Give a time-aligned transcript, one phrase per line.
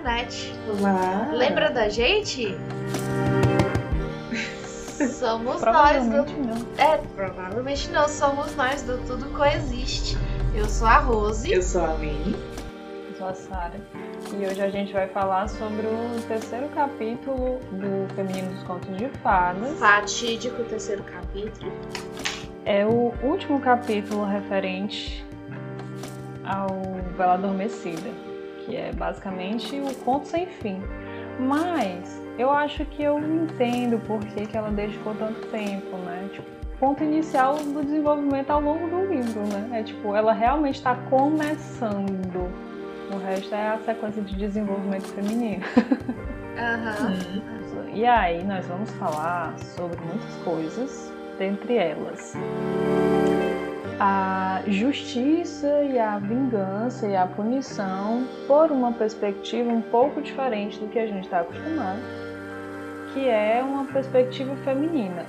[0.00, 0.54] internet.
[0.78, 1.30] Olá.
[1.32, 2.56] Lembra da gente?
[5.12, 6.46] Somos nós Provavelmente do.
[6.46, 6.66] não.
[6.78, 8.08] É, provavelmente não.
[8.08, 10.16] Somos nós do Tudo Coexiste.
[10.54, 11.52] Eu sou a Rose.
[11.52, 12.34] Eu sou a Aline.
[13.08, 13.80] Eu sou a Sara.
[14.32, 19.08] E hoje a gente vai falar sobre o terceiro capítulo do Feminino dos Contos de
[19.22, 19.78] Fadas.
[19.78, 21.72] Fatídico terceiro capítulo.
[22.64, 25.24] É o último capítulo referente
[26.44, 26.68] ao
[27.16, 28.10] Bela Adormecida,
[28.70, 30.80] que é basicamente o conto sem fim.
[31.38, 36.28] Mas eu acho que eu entendo por que, que ela dedicou tanto tempo, né?
[36.32, 39.80] Tipo, ponto inicial do desenvolvimento ao longo do livro, né?
[39.80, 42.50] É tipo, ela realmente está começando.
[43.12, 45.64] O resto é a sequência de desenvolvimento feminino.
[46.56, 47.50] Aham.
[47.92, 52.36] E aí nós vamos falar sobre muitas coisas, dentre elas
[53.98, 60.88] a justiça e a vingança e a punição por uma perspectiva um pouco diferente do
[60.88, 62.00] que a gente está acostumado,
[63.12, 65.26] que é uma perspectiva feminina.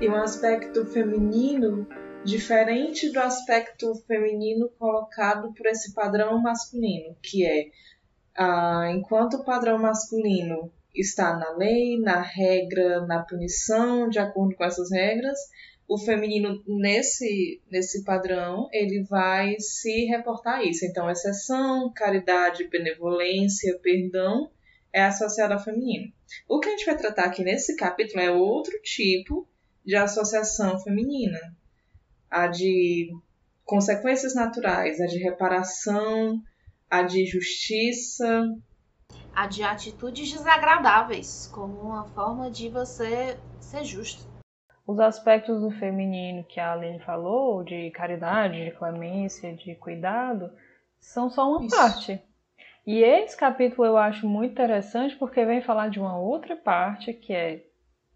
[0.00, 1.86] E um aspecto feminino
[2.26, 7.70] diferente do aspecto feminino colocado por esse padrão masculino, que é
[8.36, 14.64] ah, enquanto o padrão masculino está na lei, na regra, na punição, de acordo com
[14.64, 15.38] essas regras,
[15.88, 20.84] o feminino nesse nesse padrão ele vai se reportar a isso.
[20.84, 24.50] Então, exceção, caridade, benevolência, perdão
[24.92, 26.12] é associado ao feminino.
[26.48, 29.46] O que a gente vai tratar aqui nesse capítulo é outro tipo
[29.84, 31.38] de associação feminina,
[32.30, 33.10] a de
[33.64, 36.40] consequências naturais, a de reparação,
[36.90, 38.48] a de justiça.
[39.34, 44.26] A de atitudes desagradáveis, como uma forma de você ser justo.
[44.86, 50.50] Os aspectos do feminino que a Aline falou, de caridade, de clemência, de cuidado,
[51.00, 51.76] são só uma Isso.
[51.76, 52.22] parte.
[52.86, 57.32] E esse capítulo eu acho muito interessante porque vem falar de uma outra parte que
[57.32, 57.64] é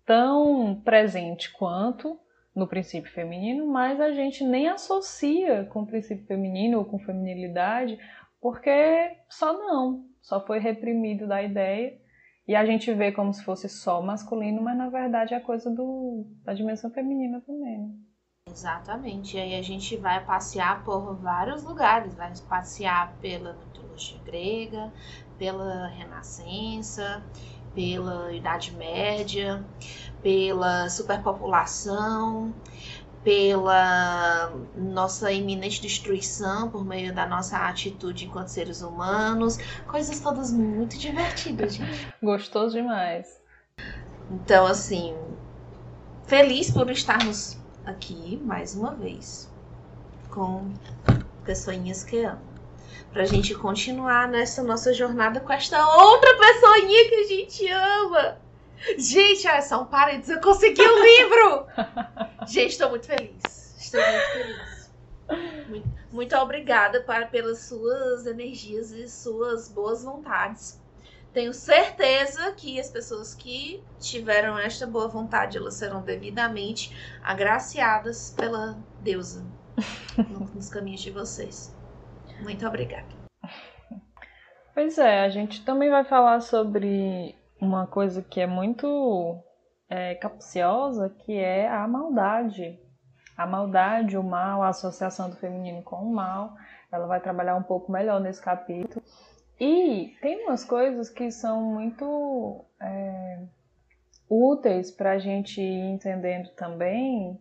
[0.07, 2.17] tão presente quanto
[2.61, 7.99] no princípio feminino, mas a gente nem associa com o princípio feminino ou com feminilidade,
[8.41, 11.99] porque só não, só foi reprimido da ideia
[12.47, 16.27] e a gente vê como se fosse só masculino, mas na verdade é coisa do,
[16.45, 17.79] da dimensão feminina também.
[17.79, 17.95] né?
[18.49, 19.37] Exatamente.
[19.37, 22.15] E aí a gente vai passear por vários lugares.
[22.15, 24.93] Vai passear pela mitologia grega,
[25.39, 27.23] pela Renascença,
[27.75, 29.65] pela Idade Média,
[30.23, 32.53] pela superpopulação,
[33.23, 39.59] pela nossa iminente destruição por meio da nossa atitude enquanto seres humanos.
[39.87, 42.15] Coisas todas muito divertidas, gente.
[42.23, 43.41] Gostoso demais.
[44.31, 45.15] Então, assim,
[46.27, 49.51] feliz por estarmos aqui mais uma vez
[50.31, 50.73] com
[51.45, 52.50] pessoinhas que amam.
[53.13, 58.39] Pra gente continuar nessa nossa jornada com esta outra pessoinha que a gente ama.
[58.97, 61.67] Gente, olha só um parênteses, eu consegui o livro!
[62.47, 63.43] gente, estou muito feliz.
[63.79, 64.91] Estou muito feliz.
[65.69, 70.81] Muito, muito obrigada para, pelas suas energias e suas boas vontades.
[71.33, 78.77] Tenho certeza que as pessoas que tiveram esta boa vontade, elas serão devidamente agraciadas pela
[79.01, 79.45] deusa
[80.29, 81.73] no- nos caminhos de vocês.
[82.43, 83.07] Muito obrigada.
[84.75, 89.39] Pois é, a gente também vai falar sobre uma coisa que é muito
[89.89, 92.79] é, capciosa, que é a maldade.
[93.37, 96.55] A maldade, o mal, a associação do feminino com o mal.
[96.91, 99.05] Ela vai trabalhar um pouco melhor nesse capítulo.
[99.59, 103.43] E tem umas coisas que são muito é,
[104.29, 107.39] úteis para a gente ir entendendo também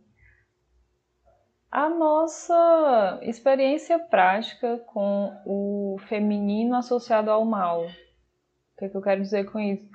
[1.72, 7.86] a nossa experiência prática com o feminino associado ao mal.
[7.86, 7.90] O
[8.78, 9.88] que, é que eu quero dizer com isso?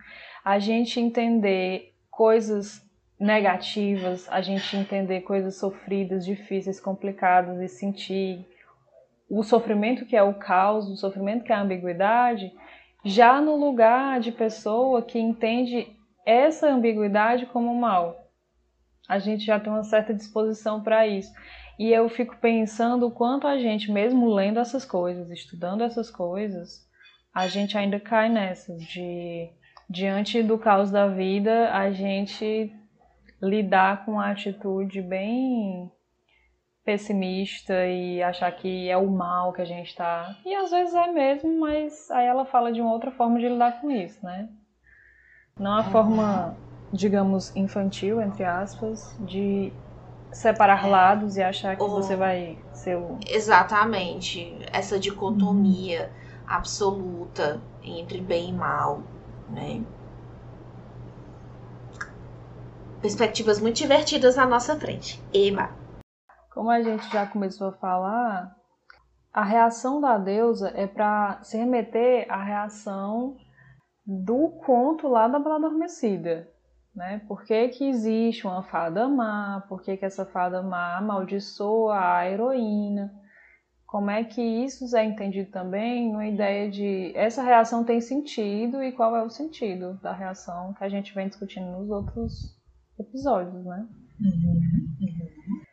[0.45, 2.85] A gente entender coisas
[3.19, 8.47] negativas, a gente entender coisas sofridas, difíceis, complicadas e sentir
[9.29, 12.53] o sofrimento que é o caos, o sofrimento que é a ambiguidade,
[13.05, 15.89] já no lugar de pessoa que entende
[16.25, 18.25] essa ambiguidade como mal.
[19.09, 21.33] A gente já tem uma certa disposição para isso.
[21.79, 26.87] E eu fico pensando o quanto a gente, mesmo lendo essas coisas, estudando essas coisas,
[27.35, 29.51] a gente ainda cai nessas de
[29.91, 32.73] diante do caos da vida, a gente
[33.43, 35.91] lidar com uma atitude bem
[36.85, 40.37] pessimista e achar que é o mal que a gente está.
[40.45, 43.81] E às vezes é mesmo, mas aí ela fala de uma outra forma de lidar
[43.81, 44.49] com isso, né?
[45.59, 46.57] Não a forma,
[46.93, 49.73] digamos, infantil, entre aspas, de
[50.35, 51.89] separar lados e achar que Ou...
[51.89, 53.19] você vai ser o.
[53.27, 54.59] Exatamente.
[54.73, 56.45] Essa dicotomia uhum.
[56.47, 59.03] absoluta entre bem e mal,
[59.49, 59.83] né?
[63.01, 65.23] Perspectivas muito divertidas na nossa frente.
[65.33, 65.71] Eba!
[66.53, 68.55] Como a gente já começou a falar,
[69.33, 73.37] a reação da deusa é para se remeter à reação
[74.07, 76.49] do conto lá da Bela Adormecida.
[76.95, 77.21] Né?
[77.27, 79.65] Por que, que existe uma fada má?
[79.69, 83.13] Por que, que essa fada má amaldiçoa a heroína?
[83.85, 88.93] Como é que isso é entendido também numa ideia de essa reação tem sentido e
[88.93, 92.57] qual é o sentido da reação que a gente vem discutindo nos outros
[92.99, 93.87] episódios, né?
[94.21, 94.61] Uhum,
[95.01, 95.65] uhum.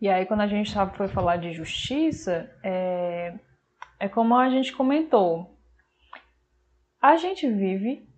[0.00, 3.34] E aí, quando a gente foi falar de justiça, é,
[4.00, 5.56] é como a gente comentou.
[7.00, 8.08] A gente vive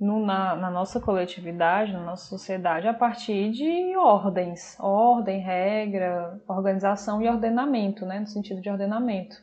[0.00, 4.78] no, na, na, nossa coletividade, na nossa sociedade, a partir de ordens.
[4.78, 8.20] Ordem, regra, organização e ordenamento, né?
[8.20, 9.36] No sentido de ordenamento.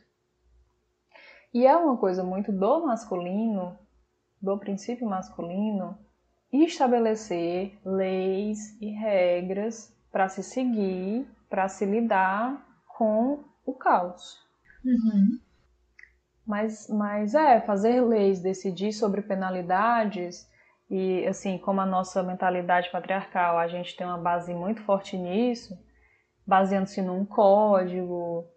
[1.54, 3.78] E é uma coisa muito do masculino,
[4.42, 5.98] do princípio masculino,
[6.52, 12.66] estabelecer leis e regras para se seguir para se lidar
[12.98, 14.44] com o caos.
[14.84, 15.40] Uhum.
[16.46, 20.48] Mas, mas é, fazer leis, decidir sobre penalidades,
[20.90, 25.76] e assim, como a nossa mentalidade patriarcal, a gente tem uma base muito forte nisso,
[26.46, 28.48] baseando-se num código,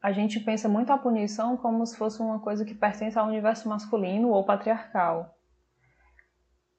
[0.00, 3.68] a gente pensa muito a punição como se fosse uma coisa que pertence ao universo
[3.68, 5.34] masculino ou patriarcal.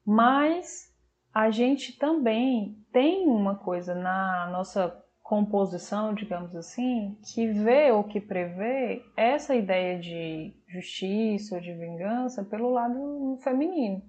[0.06, 0.90] Mas
[1.34, 8.20] a gente também tem uma coisa na nossa composição, digamos assim, que vê ou que
[8.20, 14.02] prevê essa ideia de justiça ou de vingança pelo lado feminino.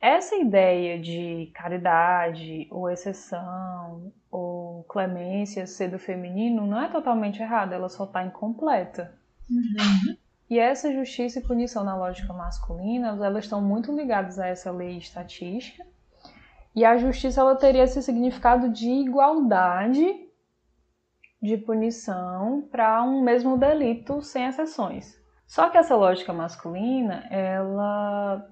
[0.00, 7.76] Essa ideia de caridade ou exceção ou clemência ser do feminino não é totalmente errada,
[7.76, 9.16] ela só está incompleta.
[9.48, 10.16] Uhum.
[10.50, 14.98] E essa justiça e punição na lógica masculina, elas estão muito ligadas a essa lei
[14.98, 15.86] estatística.
[16.74, 20.25] E a justiça ela teria esse significado de igualdade
[21.46, 25.16] de punição para um mesmo delito sem exceções.
[25.46, 28.46] Só que essa lógica masculina, ela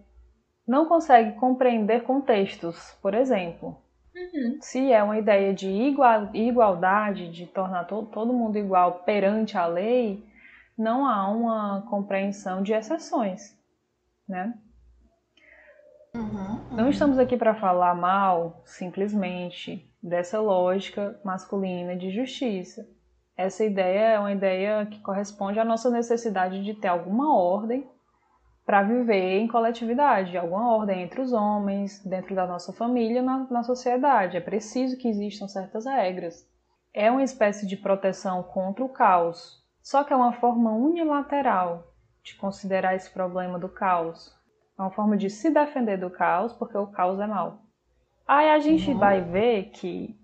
[0.66, 2.96] não consegue compreender contextos.
[3.02, 3.76] Por exemplo,
[4.14, 4.58] uhum.
[4.60, 9.66] se é uma ideia de igual, igualdade, de tornar to, todo mundo igual perante a
[9.66, 10.24] lei,
[10.78, 13.56] não há uma compreensão de exceções,
[14.28, 14.54] né?
[16.14, 16.76] Uhum, uhum.
[16.76, 22.86] Não estamos aqui para falar mal, simplesmente, dessa lógica masculina de justiça.
[23.34, 27.88] Essa ideia é uma ideia que corresponde à nossa necessidade de ter alguma ordem
[28.66, 33.62] para viver em coletividade, alguma ordem entre os homens, dentro da nossa família, na, na
[33.62, 34.36] sociedade.
[34.36, 36.46] É preciso que existam certas regras.
[36.92, 41.92] É uma espécie de proteção contra o caos, só que é uma forma unilateral
[42.22, 44.34] de considerar esse problema do caos.
[44.78, 47.63] É uma forma de se defender do caos, porque o caos é mal.
[48.26, 48.98] Aí a gente uhum.
[48.98, 50.18] vai ver que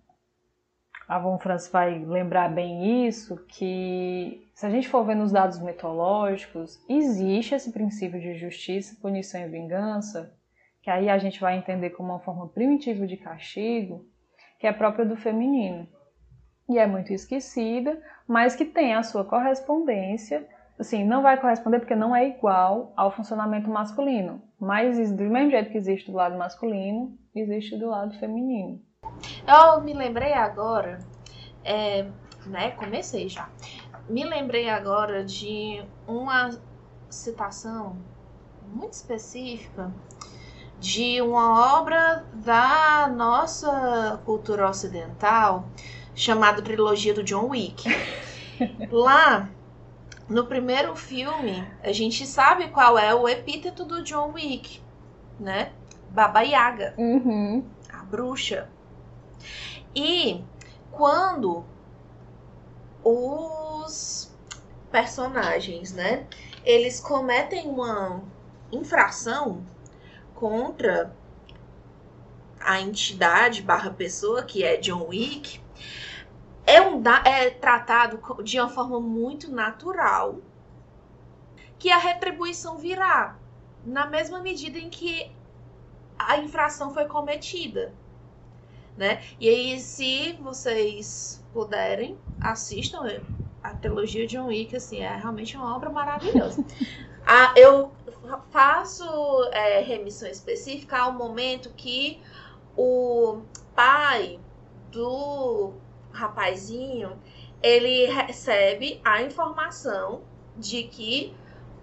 [1.06, 5.58] a Von Franz vai lembrar bem isso, que se a gente for ver nos dados
[5.58, 10.32] mitológicos, existe esse princípio de justiça, punição e vingança,
[10.80, 14.06] que aí a gente vai entender como uma forma primitiva de castigo,
[14.58, 15.88] que é própria do feminino.
[16.68, 20.46] E é muito esquecida, mas que tem a sua correspondência
[20.80, 24.42] assim, não vai corresponder porque não é igual ao funcionamento masculino.
[24.58, 28.80] Mas do mesmo jeito que existe do lado masculino, existe do lado feminino.
[29.46, 30.98] Eu me lembrei agora,
[31.64, 32.06] é,
[32.46, 32.70] né?
[32.72, 33.48] Comecei já.
[34.08, 36.50] Me lembrei agora de uma
[37.08, 37.96] citação
[38.72, 39.92] muito específica
[40.78, 45.66] de uma obra da nossa cultura ocidental
[46.14, 47.84] chamada Trilogia do John Wick.
[48.90, 49.48] Lá
[50.30, 54.80] no primeiro filme, a gente sabe qual é o epíteto do John Wick,
[55.40, 55.72] né?
[56.08, 57.64] Baba Yaga, uhum.
[57.92, 58.68] a bruxa.
[59.94, 60.44] E
[60.92, 61.64] quando
[63.02, 64.32] os
[64.92, 66.26] personagens, né,
[66.64, 68.22] eles cometem uma
[68.70, 69.64] infração
[70.34, 71.12] contra
[72.60, 75.60] a entidade barra pessoa que é John Wick,
[76.66, 80.38] é, um, é tratado de uma forma muito natural
[81.78, 83.36] que a retribuição virá
[83.84, 85.32] na mesma medida em que
[86.18, 87.92] a infração foi cometida.
[88.96, 89.22] Né?
[89.40, 93.22] E aí, se vocês puderem, assistam.
[93.62, 96.62] a trilogia de John Wick, assim, é realmente uma obra maravilhosa.
[97.26, 97.90] ah, eu
[98.50, 99.04] faço
[99.52, 102.20] é, remissão específica ao momento que
[102.76, 103.40] o
[103.74, 104.38] pai
[104.90, 105.72] do
[106.20, 107.18] rapazinho
[107.62, 110.22] ele recebe a informação
[110.56, 111.34] de que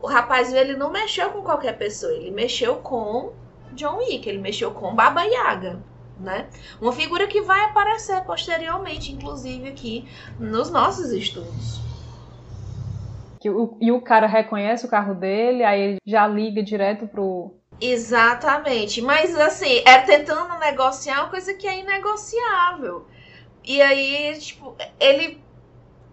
[0.02, 3.34] o rapazinho ele não mexeu com qualquer pessoa, ele mexeu com
[3.74, 5.80] John Wick, ele mexeu com Baba Yaga,
[6.20, 6.48] né?
[6.82, 10.08] Uma figura que vai aparecer posteriormente, inclusive aqui
[10.40, 11.80] nos nossos estudos.
[13.40, 17.54] Que o, e o cara reconhece o carro dele, aí ele já liga direto pro.
[17.80, 19.00] Exatamente.
[19.02, 23.06] Mas assim, é tentando negociar uma coisa que é inegociável.
[23.68, 25.44] E aí, tipo, ele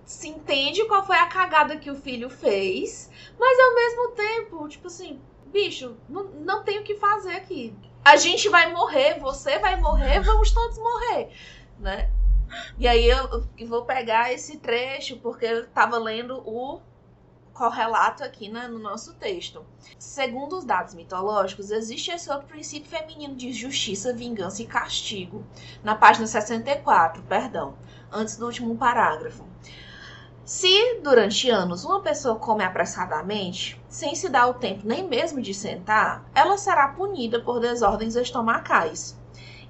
[0.05, 3.09] se entende qual foi a cagada que o filho fez,
[3.39, 7.73] mas ao mesmo tempo, tipo assim, bicho, não, não tem o que fazer aqui.
[8.05, 11.31] A gente vai morrer, você vai morrer, vamos todos morrer,
[11.79, 12.11] né?
[12.77, 16.81] E aí eu, eu vou pegar esse trecho porque eu tava lendo o
[17.55, 19.65] correlato aqui no nosso texto.
[19.99, 25.45] Segundo os dados mitológicos, existe esse outro princípio feminino de justiça, vingança e castigo.
[25.83, 27.77] Na página 64, perdão,
[28.13, 29.47] antes do último parágrafo.
[30.45, 35.55] Se durante anos uma pessoa come apressadamente, sem se dar o tempo nem mesmo de
[35.55, 39.17] sentar, ela será punida por desordens estomacais.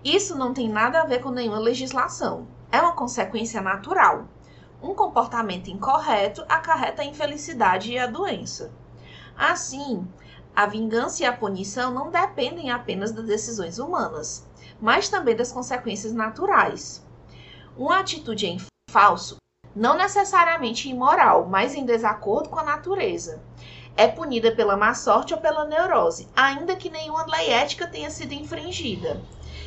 [0.02, 2.48] Isso não tem nada a ver com nenhuma legislação.
[2.72, 4.26] É uma consequência natural.
[4.84, 8.70] Um comportamento incorreto acarreta a infelicidade e a doença.
[9.34, 10.06] Assim,
[10.54, 14.46] a vingança e a punição não dependem apenas das decisões humanas,
[14.78, 17.02] mas também das consequências naturais.
[17.74, 18.60] Uma atitude em
[18.90, 19.38] falso
[19.74, 23.42] não necessariamente imoral, mas em desacordo com a natureza.
[23.96, 28.34] É punida pela má sorte ou pela neurose, ainda que nenhuma lei ética tenha sido
[28.34, 29.22] infringida.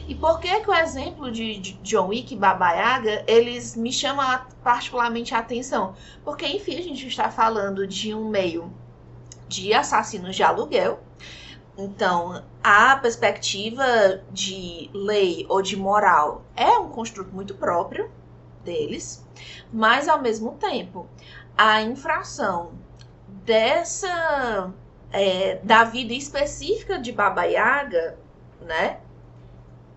[0.07, 4.39] E por que que o exemplo de, John Wick e Baba Yaga, eles me chamam
[4.63, 5.95] particularmente a atenção?
[6.23, 8.71] Porque, enfim, a gente está falando de um meio
[9.49, 10.99] de assassinos de aluguel.
[11.77, 18.09] Então, a perspectiva de lei ou de moral é um construto muito próprio
[18.63, 19.25] deles,
[19.71, 21.07] mas ao mesmo tempo,
[21.57, 22.71] a infração
[23.27, 24.73] dessa
[25.11, 28.17] é, da vida específica de Baba Yaga,
[28.61, 28.99] né,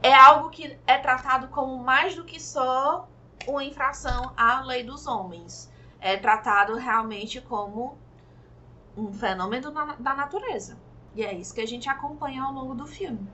[0.02, 3.08] é algo que é tratado como mais do que só
[3.46, 5.70] uma infração à lei dos homens.
[6.00, 7.98] É tratado realmente como
[8.96, 10.78] um fenômeno da natureza.
[11.14, 13.28] E é isso que a gente acompanha ao longo do filme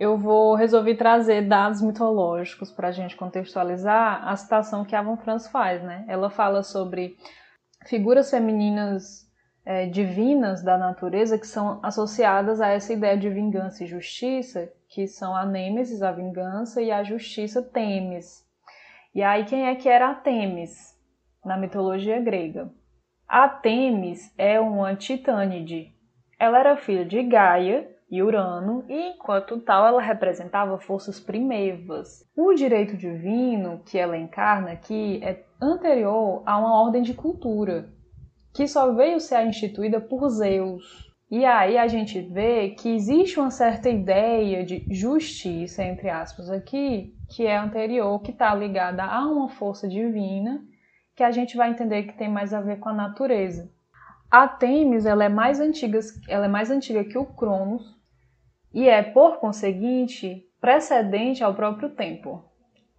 [0.00, 5.18] eu vou resolver trazer dados mitológicos para a gente contextualizar a citação que a Von
[5.18, 6.06] Franz faz, né?
[6.08, 7.18] Ela fala sobre
[7.86, 9.29] figuras femininas
[9.64, 15.06] é, divinas da natureza que são associadas a essa ideia de vingança e justiça, que
[15.06, 18.44] são a Nêmesis, a vingança, e a justiça, Temis.
[19.14, 20.96] E aí, quem é que era a Temis
[21.44, 22.70] na mitologia grega?
[23.28, 25.94] A Temis é uma titânide.
[26.38, 32.28] Ela era filha de Gaia, e Urano, e enquanto tal ela representava forças primevas.
[32.36, 37.88] O direito divino que ela encarna aqui é anterior a uma ordem de cultura,
[38.52, 41.08] que só veio ser instituída por Zeus.
[41.30, 47.14] E aí a gente vê que existe uma certa ideia de justiça, entre aspas, aqui,
[47.28, 50.60] que é anterior, que está ligada a uma força divina,
[51.14, 53.70] que a gente vai entender que tem mais a ver com a natureza.
[54.28, 57.96] A Temis ela é mais antiga, ela é mais antiga que o Cronos,
[58.72, 62.49] e é, por conseguinte, precedente ao próprio tempo.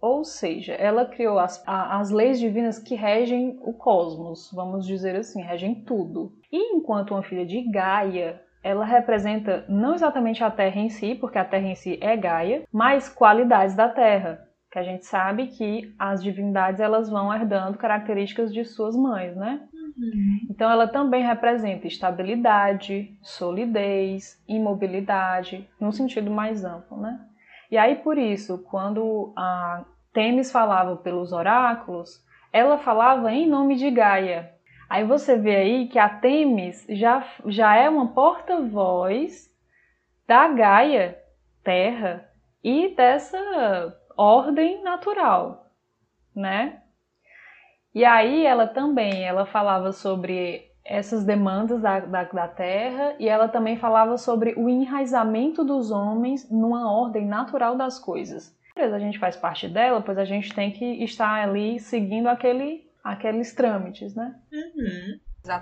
[0.02, 5.40] Ou seja, ela criou as, as leis divinas que regem o cosmos, vamos dizer assim,
[5.40, 6.32] regem tudo.
[6.50, 11.38] E enquanto uma filha de Gaia, ela representa não exatamente a Terra em si, porque
[11.38, 15.94] a Terra em si é Gaia, mas qualidades da Terra, que a gente sabe que
[15.96, 19.68] as divindades elas vão herdando características de suas mães, né?
[19.96, 20.48] Uhum.
[20.50, 27.20] Então, ela também representa estabilidade, solidez, imobilidade, num sentido mais amplo, né?
[27.70, 33.90] E aí, por isso, quando a Temis falava pelos oráculos, ela falava em nome de
[33.90, 34.52] Gaia.
[34.88, 39.50] Aí você vê aí que a Temis já, já é uma porta-voz
[40.26, 41.18] da Gaia,
[41.64, 42.28] Terra,
[42.62, 45.70] e dessa ordem natural,
[46.34, 46.82] né?
[47.94, 53.48] E aí ela também, ela falava sobre essas demandas da, da, da, terra e ela
[53.48, 58.56] também falava sobre o enraizamento dos homens numa ordem natural das coisas.
[58.76, 63.54] A gente faz parte dela, pois a gente tem que estar ali seguindo aquele, aqueles
[63.54, 64.34] trâmites, né?
[64.52, 65.18] Uhum.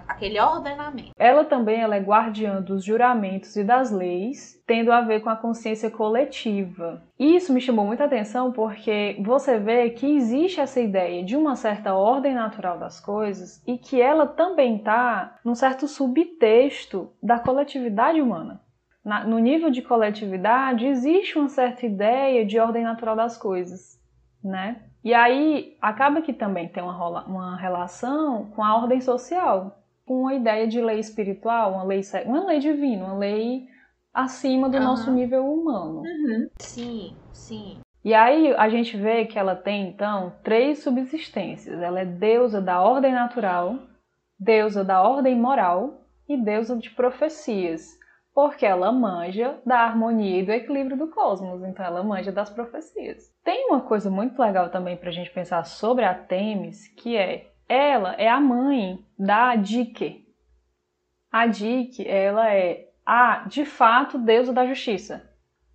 [0.06, 1.12] aquele ordenamento.
[1.18, 5.36] Ela também ela é guardiã dos juramentos e das leis, tendo a ver com a
[5.36, 7.02] consciência coletiva.
[7.18, 11.94] Isso me chamou muita atenção porque você vê que existe essa ideia de uma certa
[11.94, 18.60] ordem natural das coisas e que ela também está num certo subtexto da coletividade humana.
[19.04, 23.98] Na, no nível de coletividade existe uma certa ideia de ordem natural das coisas,
[24.44, 24.82] né?
[25.02, 30.28] E aí acaba que também tem uma, rola, uma relação com a ordem social, com
[30.28, 33.66] a ideia de lei espiritual, uma lei, uma lei divina, uma lei
[34.12, 34.84] acima do uhum.
[34.84, 36.00] nosso nível humano.
[36.00, 36.50] Uhum.
[36.58, 37.78] Sim, sim.
[38.04, 41.80] E aí a gente vê que ela tem então três subsistências.
[41.80, 43.78] Ela é deusa da ordem natural,
[44.38, 47.99] deusa da ordem moral e deusa de profecias
[48.34, 53.30] porque ela manja da harmonia e do equilíbrio do cosmos, então ela manja das profecias.
[53.44, 57.50] Tem uma coisa muito legal também para a gente pensar sobre a Temis, que é
[57.68, 60.26] ela é a mãe da Dike.
[61.30, 65.28] A Dike, ela é a, de fato, deusa da justiça.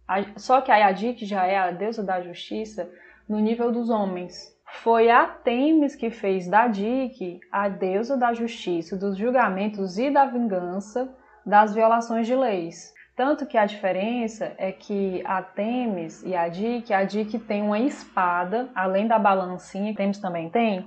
[0.08, 2.92] A, só que a Dike já é a deusa da justiça
[3.28, 4.54] no nível dos homens.
[4.84, 10.26] Foi a Temis que fez da Dike a deusa da justiça, dos julgamentos e da
[10.26, 11.16] vingança
[11.46, 12.94] das violações de leis.
[13.16, 17.80] Tanto que a diferença é que a Temis e a Dick, a Dick tem uma
[17.80, 20.86] espada, além da balancinha, que Temis também tem.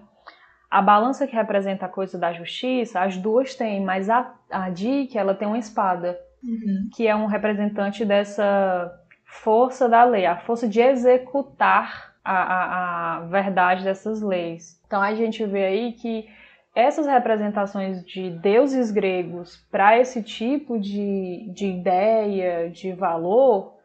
[0.70, 5.16] A balança que representa a coisa da justiça, as duas têm, mas a, a Dick,
[5.16, 6.90] ela tem uma espada, uhum.
[6.94, 8.92] que é um representante dessa
[9.24, 14.78] força da lei, a força de executar a, a, a verdade dessas leis.
[14.86, 16.28] Então a gente vê aí que
[16.74, 23.78] essas representações de deuses gregos para esse tipo de, de ideia, de valor,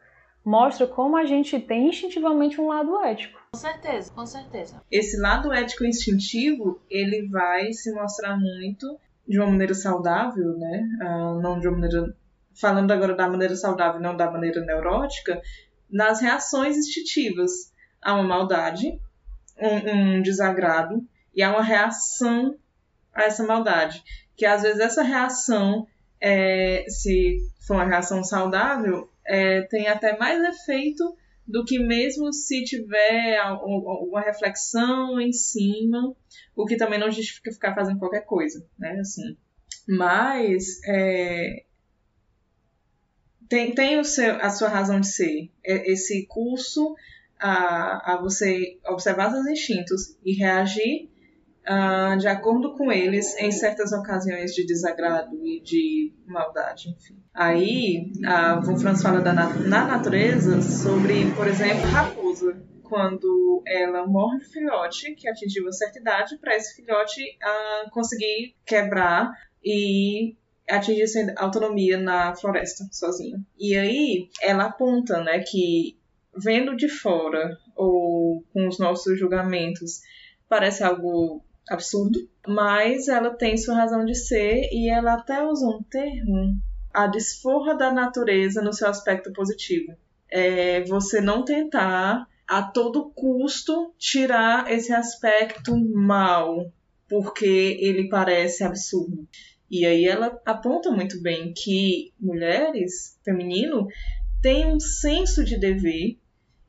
[0.44, 3.40] mostra como a gente tem instintivamente um lado ético.
[3.52, 4.82] Com certeza, com certeza.
[4.90, 10.88] Esse lado ético instintivo, ele vai se mostrar muito de uma maneira saudável, né?
[11.00, 12.14] Uh, não de uma maneira.
[12.60, 15.40] Falando agora da maneira saudável, não da maneira neurótica,
[15.90, 17.72] nas reações instintivas.
[18.00, 19.00] Há uma maldade,
[19.58, 21.02] um, um desagrado,
[21.34, 22.54] e há uma reação
[23.14, 24.02] a essa maldade.
[24.36, 25.86] Que às vezes essa reação,
[26.20, 32.64] é, se for uma reação saudável, é, tem até mais efeito do que mesmo se
[32.64, 36.14] tiver alguma reflexão em cima,
[36.56, 38.98] o que também não justifica ficar fazendo qualquer coisa, né?
[39.00, 39.36] Assim.
[39.86, 41.64] Mas é,
[43.48, 45.50] tem, tem o seu, a sua razão de ser.
[45.62, 46.94] Esse curso
[47.38, 51.10] a, a você observar seus instintos e reagir
[51.68, 57.16] uh, de acordo com eles, em certas ocasiões de desagrado e de maldade, enfim.
[57.32, 62.62] Aí, a Von Franz fala da, na natureza sobre, por exemplo, raposa.
[62.82, 68.54] Quando ela morre de filhote, que atingiu a certa idade, para esse filhote uh, conseguir
[68.64, 69.32] quebrar
[69.64, 70.36] e
[70.68, 73.38] atingir essa autonomia na floresta sozinho.
[73.58, 75.96] E aí ela aponta, né, que
[76.36, 80.00] vendo de fora ou com os nossos julgamentos
[80.48, 85.82] parece algo absurdo, mas ela tem sua razão de ser e ela até usa um
[85.82, 86.58] termo,
[86.92, 89.92] a desforra da natureza no seu aspecto positivo.
[90.30, 96.70] É você não tentar a todo custo tirar esse aspecto mal,
[97.08, 99.26] porque ele parece absurdo.
[99.70, 103.88] E aí ela aponta muito bem que mulheres, feminino,
[104.42, 106.18] têm um senso de dever,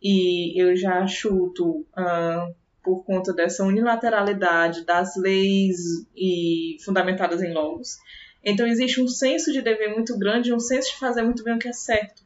[0.02, 2.56] e eu já chuto uh,
[2.86, 7.98] por conta dessa unilateralidade das leis e fundamentadas em logos.
[8.44, 11.60] Então existe um senso de dever muito grande, um senso de fazer muito bem o
[11.60, 12.24] que é certo.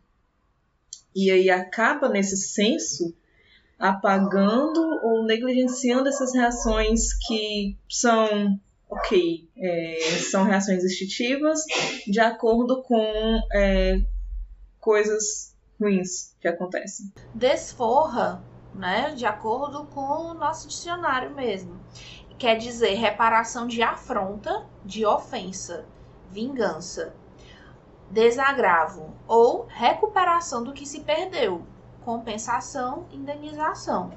[1.15, 3.15] E aí acaba nesse senso
[3.79, 11.63] apagando ou negligenciando essas reações que são ok, é, são reações instintivas
[12.05, 14.01] de acordo com é,
[14.79, 17.11] coisas ruins que acontecem.
[17.33, 19.11] Desforra né?
[19.11, 21.79] De acordo com o nosso dicionário mesmo.
[22.37, 25.85] Quer dizer reparação de afronta, de ofensa,
[26.31, 27.13] vingança,
[28.09, 31.63] desagravo ou recuperação do que se perdeu,
[32.03, 34.11] compensação, indenização.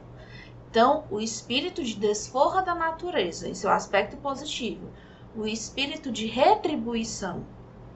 [0.70, 4.88] Então, o espírito de desforra da natureza, em seu aspecto positivo,
[5.36, 7.44] o espírito de retribuição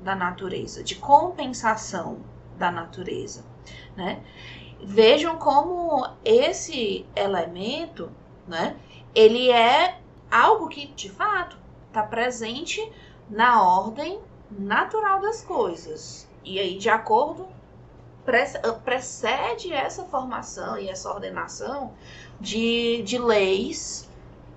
[0.03, 2.19] da natureza, de compensação
[2.59, 3.45] da natureza,
[3.97, 4.23] né?
[4.83, 8.11] Vejam como esse elemento,
[8.47, 8.77] né,
[9.15, 9.99] ele é
[10.31, 11.57] algo que de fato
[11.89, 12.81] está presente
[13.29, 16.29] na ordem natural das coisas.
[16.45, 17.49] E aí, de acordo,
[18.85, 21.95] precede essa formação e essa ordenação
[22.41, 24.09] de, de leis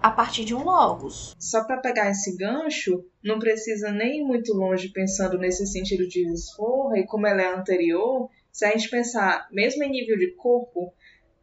[0.01, 1.36] a partir de um logos.
[1.39, 6.25] Só para pegar esse gancho, não precisa nem ir muito longe pensando nesse sentido de
[6.25, 8.29] desforra e como ela é anterior.
[8.60, 10.93] Se a gente pensar, mesmo em nível de corpo,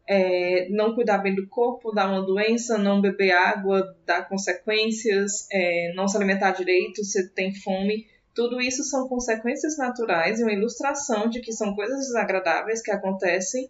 [0.07, 5.93] é, não cuidar bem do corpo, dá uma doença, não beber água, dá consequências, é,
[5.95, 8.05] não se alimentar direito, você tem fome.
[8.35, 13.67] Tudo isso são consequências naturais e uma ilustração de que são coisas desagradáveis que acontecem,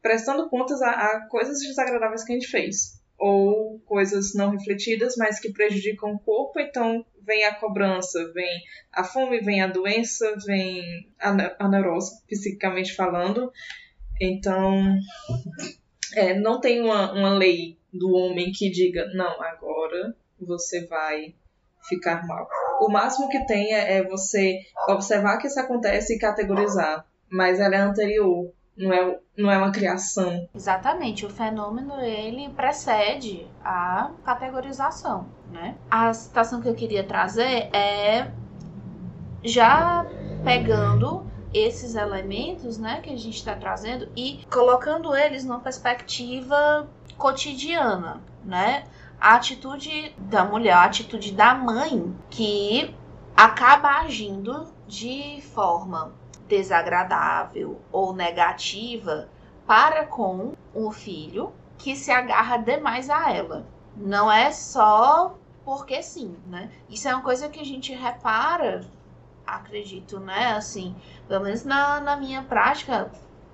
[0.00, 5.38] prestando contas a, a coisas desagradáveis que a gente fez ou coisas não refletidas, mas
[5.38, 11.06] que prejudicam o corpo, então vem a cobrança, vem a fome, vem a doença, vem
[11.20, 13.52] a, a neurose, psicicamente falando.
[14.20, 14.96] Então,
[16.16, 21.34] é, não tem uma, uma lei do homem que diga, não, agora você vai
[21.86, 22.48] ficar mal.
[22.80, 27.74] O máximo que tem é, é você observar que isso acontece e categorizar, mas ela
[27.74, 30.48] é anterior não é, não é uma criação.
[30.54, 35.76] Exatamente, o fenômeno ele precede a categorização, né?
[35.90, 38.30] A citação que eu queria trazer é
[39.42, 40.06] já
[40.44, 48.20] pegando esses elementos, né, que a gente está trazendo e colocando eles numa perspectiva cotidiana,
[48.44, 48.84] né?
[49.20, 52.94] A atitude da mulher, a atitude da mãe que
[53.36, 56.12] acaba agindo de forma
[56.48, 59.28] desagradável ou negativa
[59.66, 63.66] para com o filho que se agarra demais a ela.
[63.96, 66.70] Não é só porque sim, né?
[66.88, 68.80] Isso é uma coisa que a gente repara,
[69.46, 70.52] acredito, né?
[70.52, 70.96] Assim,
[71.28, 73.12] pelo menos na, na minha prática,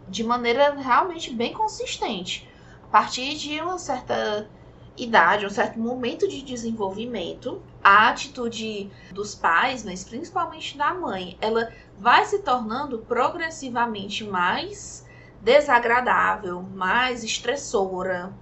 [0.09, 2.49] de maneira realmente bem consistente.
[2.85, 4.49] A partir de uma certa
[4.97, 11.71] idade, um certo momento de desenvolvimento, a atitude dos pais, mas principalmente da mãe, ela
[11.99, 15.07] vai se tornando progressivamente mais
[15.43, 18.33] desagradável, mais estressora,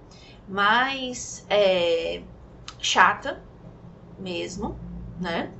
[0.47, 2.23] mais é,
[2.79, 3.43] chata
[4.17, 4.79] mesmo,
[5.19, 5.51] né?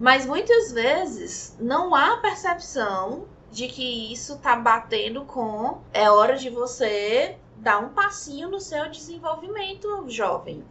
[0.00, 6.50] Mas muitas vezes não há percepção de que isso tá batendo com é hora de
[6.50, 10.64] você dar um passinho no seu desenvolvimento jovem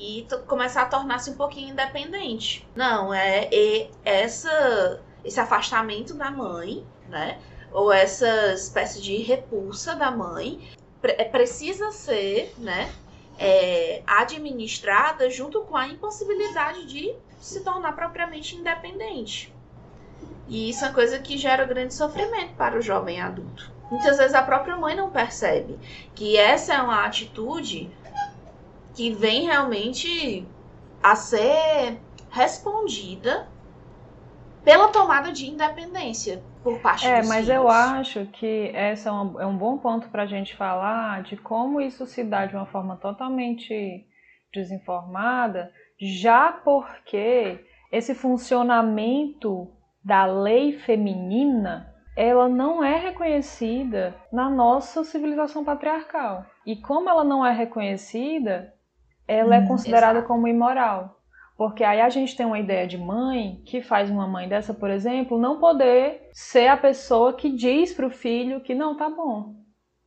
[0.00, 2.66] e começar a tornar-se um pouquinho independente.
[2.74, 3.50] Não, é,
[4.02, 7.38] essa esse afastamento da mãe, né?
[7.70, 10.58] Ou essa espécie de repulsa da mãe
[11.02, 12.90] é, precisa ser, né?
[13.38, 19.54] É, administrada junto com a impossibilidade de se tornar propriamente independente.
[20.48, 23.70] E isso é coisa que gera grande sofrimento para o jovem adulto.
[23.90, 25.78] Muitas vezes a própria mãe não percebe
[26.14, 27.90] que essa é uma atitude
[28.94, 30.46] que vem realmente
[31.02, 31.98] a ser
[32.30, 33.48] respondida
[34.62, 37.56] pela tomada de independência por parte é, dos mas filhos.
[37.56, 41.36] eu acho que esse é um, é um bom ponto para a gente falar de
[41.36, 44.06] como isso se dá de uma forma totalmente
[44.52, 49.70] desinformada, já porque esse funcionamento
[50.04, 56.44] da lei feminina ela não é reconhecida na nossa civilização patriarcal.
[56.66, 58.74] E como ela não é reconhecida,
[59.30, 60.28] ela é hum, é considerada exato.
[60.28, 61.16] como imoral.
[61.56, 64.90] Porque aí a gente tem uma ideia de mãe que faz uma mãe dessa, por
[64.90, 69.54] exemplo, não poder ser a pessoa que diz pro filho que não tá bom.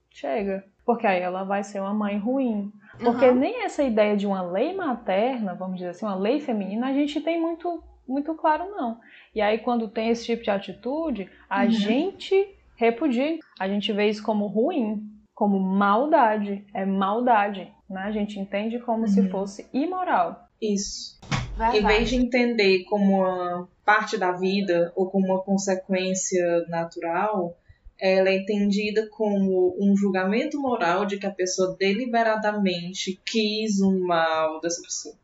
[0.09, 0.65] Chega.
[0.86, 2.71] Porque aí ela vai ser uma mãe ruim.
[2.99, 3.36] Porque uhum.
[3.36, 7.21] nem essa ideia de uma lei materna, vamos dizer assim, uma lei feminina, a gente
[7.21, 8.99] tem muito, muito claro, não.
[9.33, 11.71] E aí, quando tem esse tipo de atitude, a uhum.
[11.71, 13.38] gente repudia.
[13.59, 16.65] A gente vê isso como ruim, como maldade.
[16.73, 17.71] É maldade.
[17.93, 18.01] Né?
[18.01, 19.08] A gente entende como uhum.
[19.08, 20.49] se fosse imoral.
[20.62, 21.19] Isso.
[21.56, 21.77] Verdade.
[21.77, 27.56] Em vez de entender como uma parte da vida ou como uma consequência natural,
[27.99, 34.60] ela é entendida como um julgamento moral de que a pessoa deliberadamente quis o mal
[34.60, 35.15] dessa pessoa.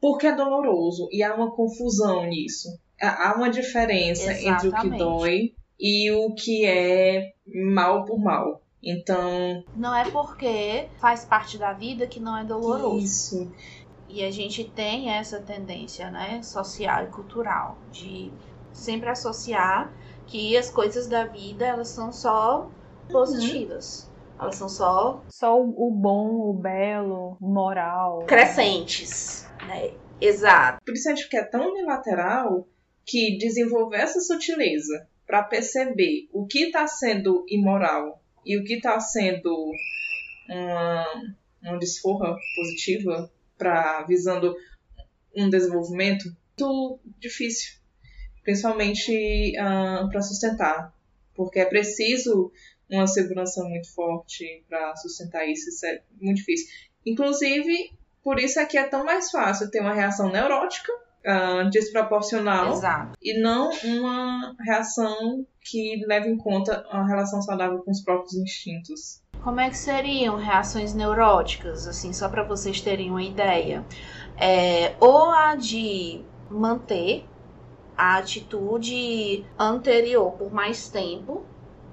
[0.00, 2.68] Porque é doloroso e há uma confusão nisso.
[3.00, 4.66] Há uma diferença Exatamente.
[4.66, 8.62] entre o que dói e o que é mal por mal.
[8.82, 9.64] Então.
[9.74, 12.98] Não é porque faz parte da vida que não é doloroso.
[12.98, 13.52] Isso.
[14.08, 18.30] E a gente tem essa tendência, né, social e cultural, de
[18.72, 19.92] sempre associar
[20.26, 22.70] que as coisas da vida elas são só
[23.10, 24.08] positivas.
[24.38, 24.44] Uhum.
[24.44, 25.22] Elas são só.
[25.28, 28.24] Só o bom, o belo, o moral.
[28.26, 29.92] Crescentes, né?
[30.20, 30.78] Exato.
[30.84, 32.66] Por isso acho que é tão unilateral
[33.04, 38.98] que desenvolver essa sutileza para perceber o que está sendo imoral e o que está
[39.00, 39.72] sendo
[40.48, 41.24] uma,
[41.62, 44.54] uma desforra positiva para visando
[45.34, 46.24] um desenvolvimento
[46.58, 47.74] muito difícil,
[48.42, 50.94] principalmente uh, ah, para sustentar,
[51.34, 52.50] porque é preciso
[52.88, 56.68] uma segurança muito forte para sustentar isso, isso é muito difícil.
[57.04, 57.90] Inclusive,
[58.26, 60.92] Por isso é que é tão mais fácil ter uma reação neurótica
[61.26, 63.12] uh, desproporcional Exato.
[63.20, 69.20] e não uma reação que leve em conta uma relação saudável com os próprios instintos.
[69.42, 73.84] Como é que seriam reações neuróticas, assim, só para vocês terem uma ideia?
[74.38, 77.24] É, ou a de manter
[77.96, 81.44] a atitude anterior por mais tempo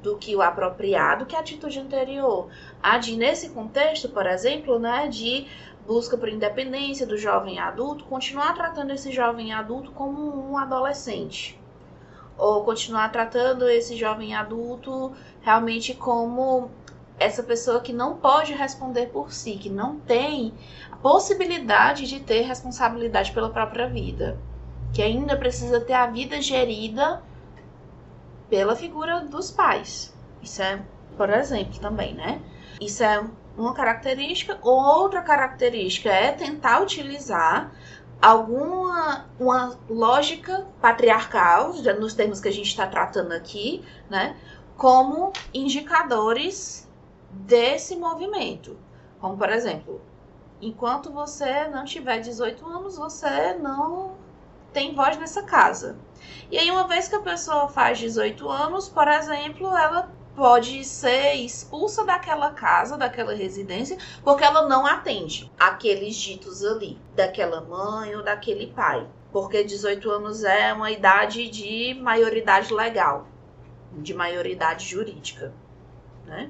[0.02, 2.50] do que o apropriado, que a atitude anterior.
[2.82, 5.48] A de, nesse contexto, por exemplo, né, de
[5.86, 11.60] busca por independência do jovem adulto, continuar tratando esse jovem adulto como um adolescente.
[12.38, 16.72] Ou continuar tratando esse jovem adulto realmente como
[17.20, 20.54] essa pessoa que não pode responder por si, que não tem
[20.92, 24.40] a possibilidade de ter responsabilidade pela própria vida,
[24.94, 27.22] que ainda precisa ter a vida gerida
[28.50, 30.14] pela figura dos pais.
[30.42, 30.82] Isso é,
[31.16, 32.42] por exemplo, também, né?
[32.82, 33.24] Isso é
[33.58, 34.58] uma característica.
[34.62, 37.72] Outra característica é tentar utilizar
[38.22, 44.38] alguma uma lógica patriarcal, nos termos que a gente está tratando aqui, né?
[44.78, 46.90] Como indicadores
[47.30, 48.78] desse movimento.
[49.20, 50.02] Como, por exemplo,
[50.62, 54.16] enquanto você não tiver 18 anos, você não
[54.72, 55.98] tem voz nessa casa.
[56.50, 61.36] E aí, uma vez que a pessoa faz 18 anos, por exemplo, ela pode ser
[61.36, 68.24] expulsa daquela casa, daquela residência, porque ela não atende aqueles ditos ali, daquela mãe ou
[68.24, 69.08] daquele pai.
[69.32, 73.28] Porque 18 anos é uma idade de maioridade legal,
[73.92, 75.54] de maioridade jurídica,
[76.26, 76.50] né?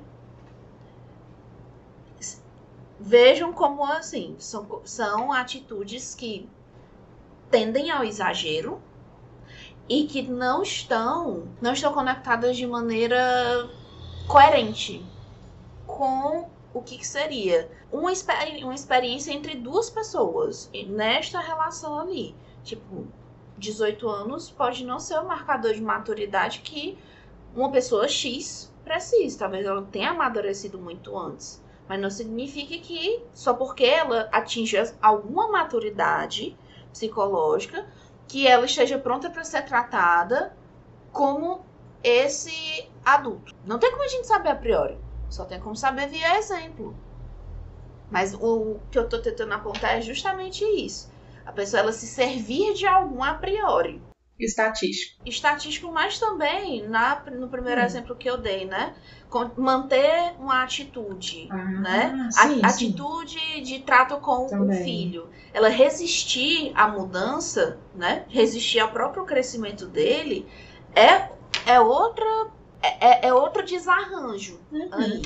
[2.99, 6.49] Vejam como assim, são, são atitudes que
[7.51, 8.81] tendem ao exagero
[9.87, 13.69] e que não estão não estão conectadas de maneira
[14.27, 15.05] coerente
[15.85, 22.35] com o que, que seria uma, experi uma experiência entre duas pessoas nesta relação ali.
[22.63, 23.05] Tipo,
[23.57, 26.97] 18 anos pode não ser o marcador de maturidade que
[27.55, 29.39] uma pessoa X precisa.
[29.39, 31.61] Talvez ela tenha amadurecido muito antes.
[31.87, 36.57] Mas não significa que só porque ela atinja alguma maturidade
[36.91, 37.85] psicológica
[38.33, 40.57] que ela esteja pronta para ser tratada
[41.11, 41.63] como
[42.03, 43.53] esse adulto.
[43.63, 44.97] Não tem como a gente saber a priori,
[45.29, 46.95] só tem como saber via exemplo.
[48.09, 51.11] Mas o que eu estou tentando apontar é justamente isso.
[51.45, 54.01] A pessoa ela se servir de algum a priori.
[54.39, 55.21] Estatístico.
[55.25, 57.85] Estatístico, mas também na, no primeiro hum.
[57.85, 58.95] exemplo que eu dei, né?
[59.57, 62.29] manter uma atitude, ah, né?
[62.29, 64.79] Sim, a, atitude de trato com também.
[64.79, 65.29] o filho.
[65.51, 68.25] Ela resistir à mudança, né?
[68.29, 70.47] Resistir ao próprio crescimento dele
[70.95, 71.29] é,
[71.65, 72.25] é outra
[72.81, 74.89] é, é, é outro desarranjo uhum.
[74.91, 75.21] aí.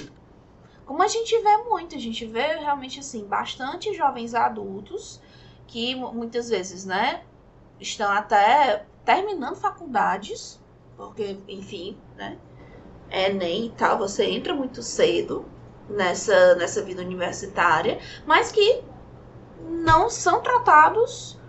[0.85, 5.19] Como a gente vê muito, a gente vê realmente assim bastante jovens adultos
[5.67, 7.23] que muitas vezes, né,
[7.77, 10.61] estão até terminando faculdades,
[10.97, 12.37] porque, enfim, né?
[13.09, 15.45] Enem e tal, você entra muito cedo
[15.89, 18.83] nessa, nessa vida universitária, mas que
[19.65, 21.39] não são tratados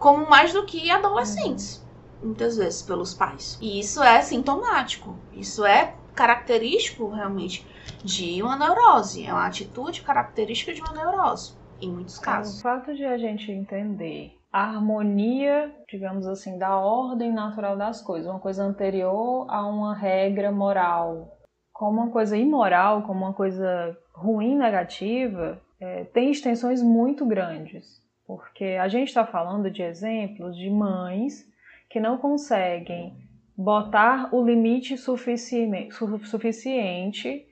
[0.00, 1.86] como mais do que adolescentes,
[2.20, 3.56] muitas vezes, pelos pais.
[3.62, 7.64] E isso é sintomático, isso é característico realmente
[8.02, 12.58] de uma neurose, é uma atitude característica de uma neurose, em muitos casos.
[12.58, 18.40] O fato de a gente entender harmonia, digamos assim, da ordem natural das coisas, uma
[18.40, 21.38] coisa anterior a uma regra moral,
[21.72, 28.78] como uma coisa imoral, como uma coisa ruim, negativa, é, tem extensões muito grandes, porque
[28.80, 31.46] a gente está falando de exemplos de mães
[31.90, 33.14] que não conseguem
[33.56, 37.46] botar o limite suficiente, suficiente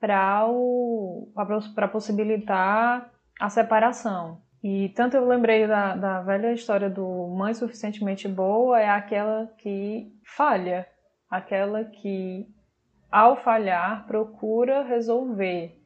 [0.00, 0.48] para
[1.90, 4.40] possibilitar a separação.
[4.62, 10.12] E tanto eu lembrei da, da velha história do mãe suficientemente boa é aquela que
[10.24, 10.86] falha,
[11.30, 12.46] aquela que
[13.10, 15.80] ao falhar procura resolver,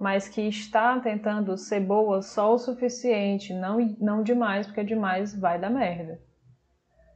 [0.00, 5.58] mas que está tentando ser boa só o suficiente, não, não demais, porque demais vai
[5.58, 6.20] dar merda.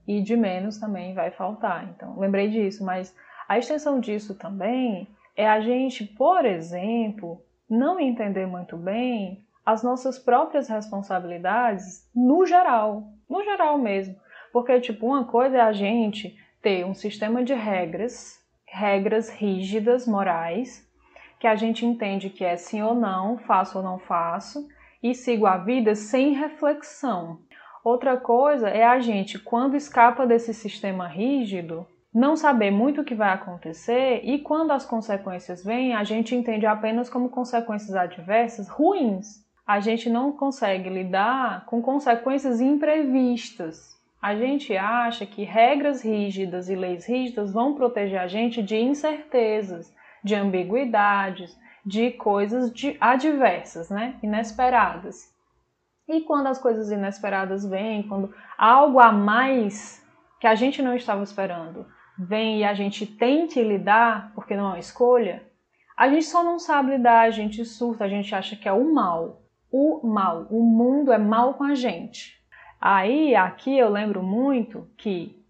[0.07, 1.89] E de menos também vai faltar.
[1.91, 3.15] Então, lembrei disso, mas
[3.49, 10.19] a extensão disso também é a gente, por exemplo, não entender muito bem as nossas
[10.19, 14.17] próprias responsabilidades no geral, no geral mesmo.
[14.53, 20.87] Porque, tipo, uma coisa é a gente ter um sistema de regras, regras rígidas, morais,
[21.39, 24.67] que a gente entende que é sim ou não, faço ou não faço,
[25.03, 27.39] e sigo a vida sem reflexão.
[27.85, 33.15] Outra coisa é a gente, quando escapa desse sistema rígido, não saber muito o que
[33.15, 39.49] vai acontecer e quando as consequências vêm, a gente entende apenas como consequências adversas ruins
[39.71, 43.97] a gente não consegue lidar com consequências imprevistas.
[44.21, 49.95] A gente acha que regras rígidas e leis rígidas vão proteger a gente de incertezas,
[50.25, 51.57] de ambiguidades,
[51.87, 54.17] de coisas adversas, né?
[54.25, 55.33] inesperadas.
[56.09, 60.05] E quando as coisas inesperadas vêm, quando algo a mais
[60.41, 61.87] que a gente não estava esperando
[62.19, 65.45] vem e a gente tente lidar, porque não é uma escolha,
[65.97, 68.93] a gente só não sabe lidar, a gente surta, a gente acha que é o
[68.93, 69.41] mal.
[69.71, 72.41] O mal, o mundo é mal com a gente.
[72.81, 75.41] Aí, aqui eu lembro muito que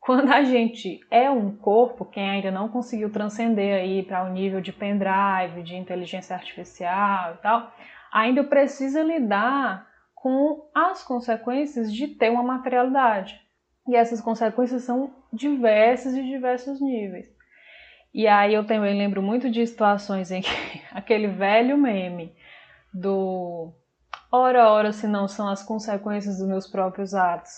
[0.00, 4.32] quando a gente é um corpo, quem ainda não conseguiu transcender aí para o um
[4.32, 7.72] nível de pendrive, de inteligência artificial e tal,
[8.12, 13.40] ainda precisa lidar com as consequências de ter uma materialidade.
[13.86, 17.26] E essas consequências são diversas e diversos níveis.
[18.12, 20.50] E aí eu também lembro muito de situações em que
[20.92, 22.32] aquele velho meme
[22.92, 23.72] do
[24.30, 27.52] ora ora se não são as consequências dos meus próprios atos.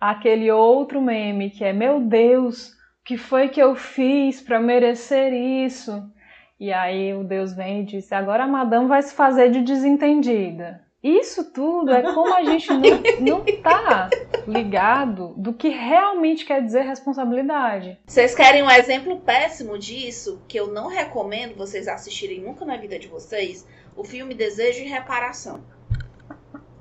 [0.00, 5.32] Aquele outro meme que é meu Deus, o que foi que eu fiz para merecer
[5.32, 6.10] isso?
[6.58, 10.84] E aí o Deus vem e diz: agora a madame vai se fazer de desentendida.
[11.04, 12.80] Isso tudo é como a gente não,
[13.20, 14.08] não tá
[14.48, 17.98] ligado do que realmente quer dizer responsabilidade.
[18.06, 22.98] Vocês querem um exemplo péssimo disso, que eu não recomendo vocês assistirem nunca na vida
[22.98, 23.68] de vocês?
[23.96, 25.62] O filme Desejo e Reparação.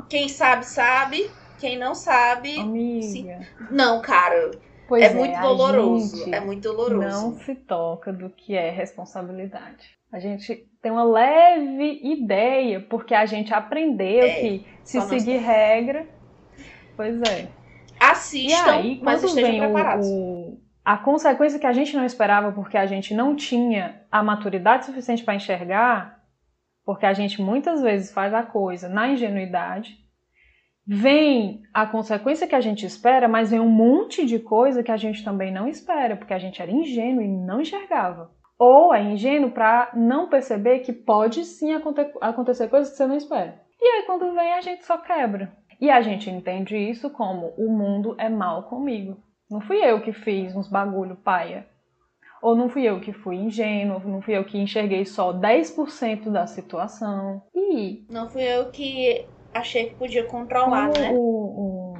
[0.10, 1.30] Quem sabe, sabe.
[1.60, 2.58] Quem não sabe.
[3.72, 4.52] Não, cara.
[4.88, 6.34] Pois é, é muito doloroso.
[6.34, 7.00] É muito doloroso.
[7.00, 9.98] Não se toca do que é responsabilidade.
[10.12, 16.06] A gente tem uma leve ideia, porque a gente aprendeu é, que se seguir regra.
[16.96, 17.48] Pois é.
[18.00, 19.74] Assistam, e aí, mas vem o,
[20.04, 24.86] o, a consequência que a gente não esperava porque a gente não tinha a maturidade
[24.86, 26.13] suficiente para enxergar,
[26.86, 29.98] porque a gente muitas vezes faz a coisa na ingenuidade,
[30.86, 34.98] vem a consequência que a gente espera, mas vem um monte de coisa que a
[34.98, 38.32] gente também não espera, porque a gente era ingênuo e não enxergava.
[38.60, 41.74] Ou é ingênuo para não perceber que pode sim
[42.22, 43.62] acontecer coisas que você não espera.
[43.82, 45.52] E aí quando vem a gente só quebra.
[45.82, 49.18] E a gente entende isso como o mundo é mal comigo.
[49.50, 51.68] Não fui eu que fiz uns bagulho paia.
[52.44, 56.46] Ou não fui eu que fui ingênuo, não fui eu que enxerguei só 10% da
[56.46, 57.42] situação.
[57.56, 58.06] E.
[58.10, 61.12] Não fui eu que achei que podia controlar, né?
[61.14, 61.98] O, o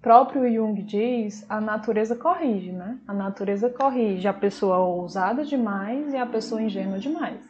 [0.00, 3.00] próprio Jung diz, a natureza corrige, né?
[3.08, 7.40] A natureza corrige a pessoa ousada demais e a pessoa ingênua demais.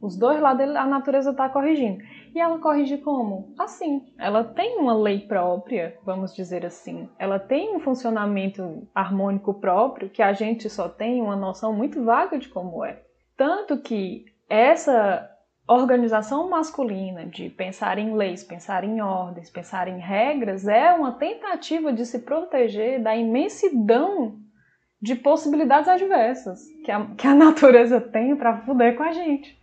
[0.00, 2.02] Os dois lados a natureza está corrigindo.
[2.34, 3.54] E ela corrige como?
[3.58, 4.06] Assim.
[4.18, 7.08] Ela tem uma lei própria, vamos dizer assim.
[7.18, 12.38] Ela tem um funcionamento harmônico próprio que a gente só tem uma noção muito vaga
[12.38, 13.02] de como é.
[13.36, 15.28] Tanto que essa
[15.66, 21.92] organização masculina de pensar em leis, pensar em ordens, pensar em regras é uma tentativa
[21.92, 24.40] de se proteger da imensidão
[25.00, 29.58] de possibilidades adversas que a, que a natureza tem para fuder com a gente.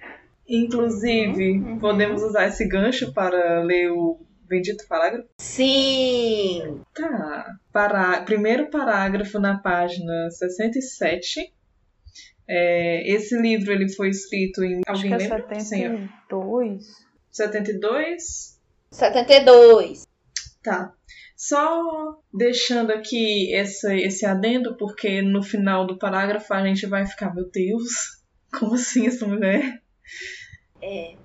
[0.48, 1.80] Inclusive, uhum.
[1.80, 5.28] podemos usar esse gancho para ler o bendito parágrafo?
[5.40, 6.82] Sim!
[6.94, 7.56] Tá.
[7.72, 8.22] Pará...
[8.22, 11.54] Primeiro parágrafo na página 67
[12.48, 14.82] é, esse livro ele foi escrito em.
[14.88, 15.60] Acho alguém que é lembra?
[15.60, 16.88] 72.
[17.30, 18.60] 72?
[18.92, 20.08] 72.
[20.64, 20.94] Tá.
[21.36, 27.36] Só deixando aqui esse, esse adendo, porque no final do parágrafo a gente vai ficar,
[27.36, 28.24] meu Deus,
[28.58, 29.82] como assim essa mulher?
[30.82, 31.16] É,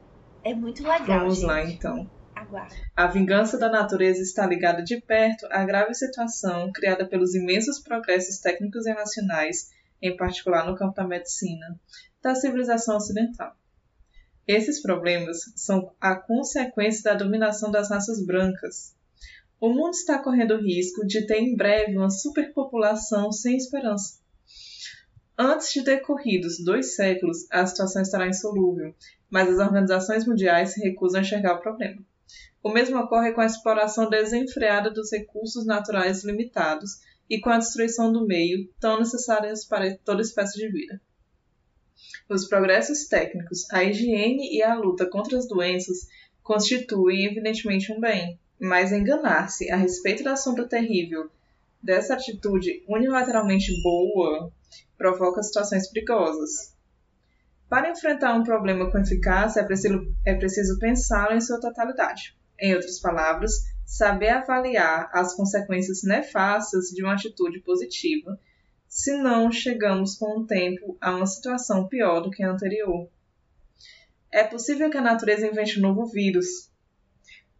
[0.44, 1.20] é muito legal.
[1.20, 1.46] Vamos gente.
[1.46, 2.10] lá então.
[2.34, 2.74] Aguarde.
[2.96, 8.38] A vingança da natureza está ligada de perto à grave situação criada pelos imensos progressos
[8.38, 11.78] técnicos e nacionais em particular no campo da medicina,
[12.20, 13.54] da civilização ocidental.
[14.46, 18.96] Esses problemas são a consequência da dominação das raças brancas.
[19.60, 24.21] O mundo está correndo o risco de ter em breve uma superpopulação sem esperança.
[25.44, 28.94] Antes de decorridos dois séculos, a situação estará insolúvel,
[29.28, 32.00] mas as organizações mundiais se recusam a enxergar o problema.
[32.62, 38.12] O mesmo ocorre com a exploração desenfreada dos recursos naturais limitados e com a destruição
[38.12, 41.00] do meio, tão necessárias para toda espécie de vida.
[42.28, 46.06] Os progressos técnicos, a higiene e a luta contra as doenças
[46.40, 51.28] constituem evidentemente um bem, mas enganar-se a respeito da sombra terrível
[51.82, 54.52] dessa atitude unilateralmente boa
[54.96, 56.74] provoca situações perigosas.
[57.68, 62.36] Para enfrentar um problema com eficácia, é preciso, é preciso pensá-lo em sua totalidade.
[62.60, 68.38] Em outras palavras, saber avaliar as consequências nefastas de uma atitude positiva,
[68.86, 73.08] senão chegamos com o tempo a uma situação pior do que a anterior.
[74.30, 76.70] É possível que a natureza invente um novo vírus,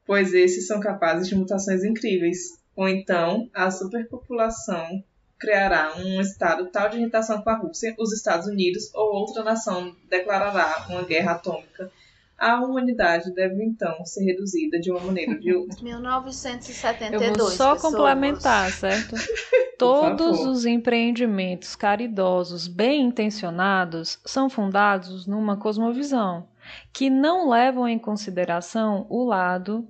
[0.07, 2.61] pois esses são capazes de mutações incríveis.
[2.75, 5.05] Ou então, a superpopulação
[5.43, 9.93] criará um estado tal de irritação com a Rússia, os Estados Unidos ou outra nação
[10.09, 11.91] declarará uma guerra atômica.
[12.39, 15.79] A humanidade deve então ser reduzida de uma maneira ou de outra.
[15.83, 17.23] 1972.
[17.23, 17.93] Eu vou só pessoas.
[17.93, 19.17] complementar, certo?
[19.77, 26.49] Todos os empreendimentos caridosos bem intencionados são fundados numa cosmovisão
[26.93, 29.89] que não levam em consideração o lado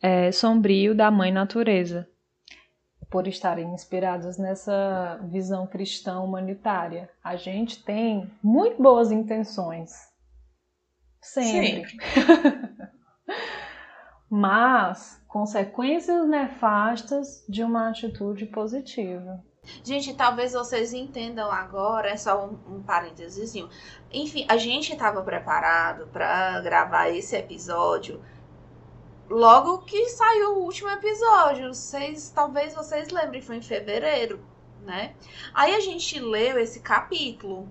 [0.00, 2.08] é, sombrio da mãe natureza,
[3.10, 7.10] por estarem inspirados nessa visão cristã humanitária.
[7.22, 9.92] A gente tem muito boas intenções.
[11.20, 11.96] Sempre.
[14.28, 19.42] Mas consequências nefastas de uma atitude positiva.
[19.82, 23.54] Gente, talvez vocês entendam agora, é só um, um parênteses.
[24.12, 28.20] Enfim, a gente estava preparado para gravar esse episódio
[29.28, 31.72] logo que saiu o último episódio.
[31.72, 34.40] Vocês, talvez vocês lembrem, foi em fevereiro,
[34.84, 35.14] né?
[35.52, 37.68] Aí a gente leu esse capítulo.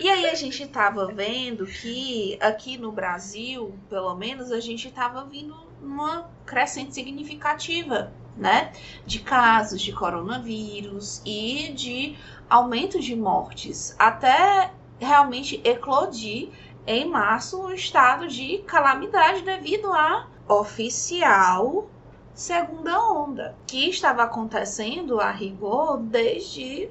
[0.00, 5.24] E aí a gente tava vendo que aqui no Brasil, pelo menos, a gente tava
[5.24, 8.72] vindo numa crescente significativa, né?
[9.06, 12.16] De casos de coronavírus e de
[12.50, 13.94] aumento de mortes.
[13.98, 16.50] Até realmente eclodir
[16.86, 21.88] em março o estado de calamidade devido à oficial
[22.34, 26.90] segunda onda, que estava acontecendo a rigor desde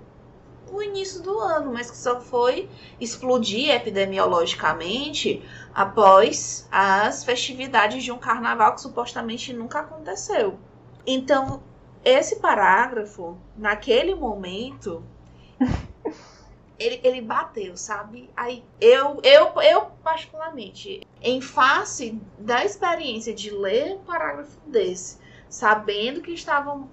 [0.71, 5.43] o início do ano, mas que só foi explodir epidemiologicamente
[5.73, 10.57] após as festividades de um carnaval que supostamente nunca aconteceu.
[11.05, 11.61] Então,
[12.05, 15.03] esse parágrafo, naquele momento,
[16.81, 18.29] ele, ele bateu, sabe?
[18.35, 26.21] Aí eu, eu, eu, particularmente, em face da experiência de ler um parágrafo desse, sabendo
[26.21, 26.89] que estavam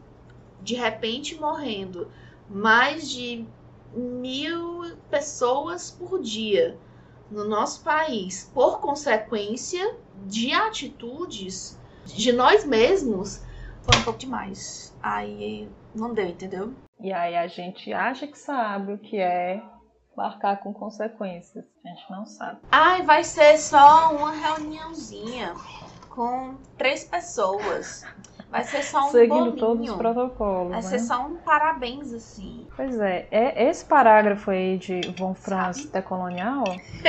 [0.60, 2.10] de repente morrendo
[2.48, 3.46] mais de
[3.94, 6.78] mil pessoas por dia
[7.30, 13.44] no nosso país por consequência de atitudes de nós mesmos,
[13.82, 14.96] foi um pouco demais.
[15.02, 16.74] Aí não deu, entendeu?
[17.00, 19.62] E aí a gente acha que sabe o que é
[20.18, 21.64] marcar com consequências.
[21.84, 22.58] A gente não sabe.
[22.72, 25.54] Ai, vai ser só uma reuniãozinha
[26.10, 28.04] com três pessoas.
[28.50, 29.56] Vai ser só um Seguindo bolinho.
[29.56, 30.70] todos os protocolos.
[30.70, 30.82] Vai né?
[30.82, 32.66] ser só um parabéns, assim.
[32.74, 36.64] Pois é, é, esse parágrafo aí de Von Franz decolonial,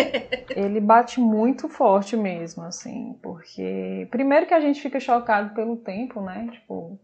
[0.56, 6.22] ele bate muito forte mesmo, assim, porque primeiro que a gente fica chocado pelo tempo,
[6.22, 6.50] né?
[6.52, 7.00] Tipo,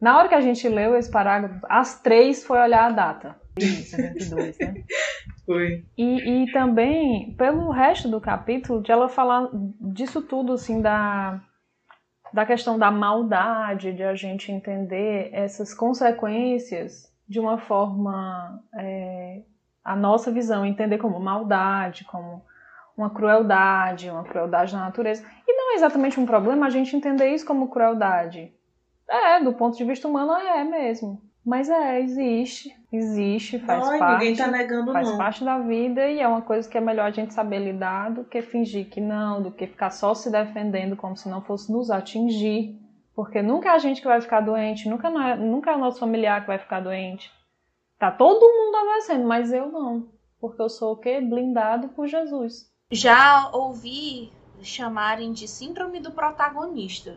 [0.00, 3.45] na hora que a gente leu esse parágrafo, às três foi olhar a data.
[3.58, 4.74] 72, né?
[5.46, 5.84] Foi.
[5.96, 11.40] E, e também pelo resto do capítulo, de ela falar disso tudo, assim, da,
[12.32, 19.42] da questão da maldade, de a gente entender essas consequências de uma forma, é,
[19.84, 22.44] a nossa visão, entender como maldade, como
[22.96, 25.24] uma crueldade, uma crueldade na natureza.
[25.46, 28.52] E não é exatamente um problema a gente entender isso como crueldade.
[29.08, 31.22] É, do ponto de vista humano é mesmo.
[31.46, 35.16] Mas é, existe, existe, faz Ai, parte ninguém tá negando, faz não.
[35.16, 38.24] parte da vida e é uma coisa que é melhor a gente saber lidar do
[38.24, 41.88] que fingir que não, do que ficar só se defendendo como se não fosse nos
[41.88, 42.76] atingir.
[43.14, 45.78] Porque nunca é a gente que vai ficar doente, nunca, não é, nunca é o
[45.78, 47.30] nosso familiar que vai ficar doente.
[47.96, 50.08] Tá todo mundo adoecendo, mas eu não.
[50.40, 51.20] Porque eu sou o quê?
[51.20, 52.68] Blindado por Jesus.
[52.90, 54.32] Já ouvi
[54.62, 57.16] chamarem de síndrome do protagonista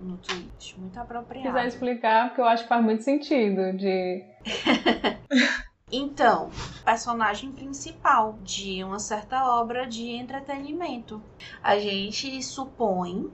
[0.00, 0.76] no Twitch.
[0.76, 1.48] Muito Se apropriado.
[1.48, 4.24] quiser explicar, porque eu acho que faz muito sentido de
[5.90, 6.50] Então,
[6.84, 11.22] personagem principal de uma certa obra de entretenimento.
[11.62, 13.30] A gente supõe,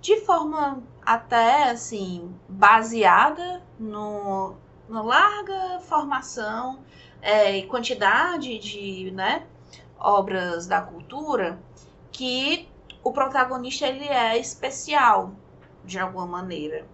[0.00, 4.54] de forma até assim, baseada no,
[4.88, 6.78] no larga formação
[7.20, 9.44] é, e quantidade de né,
[9.98, 11.58] obras da cultura,
[12.12, 12.68] que
[13.02, 15.32] o protagonista ele é especial
[15.84, 16.86] de alguma maneira.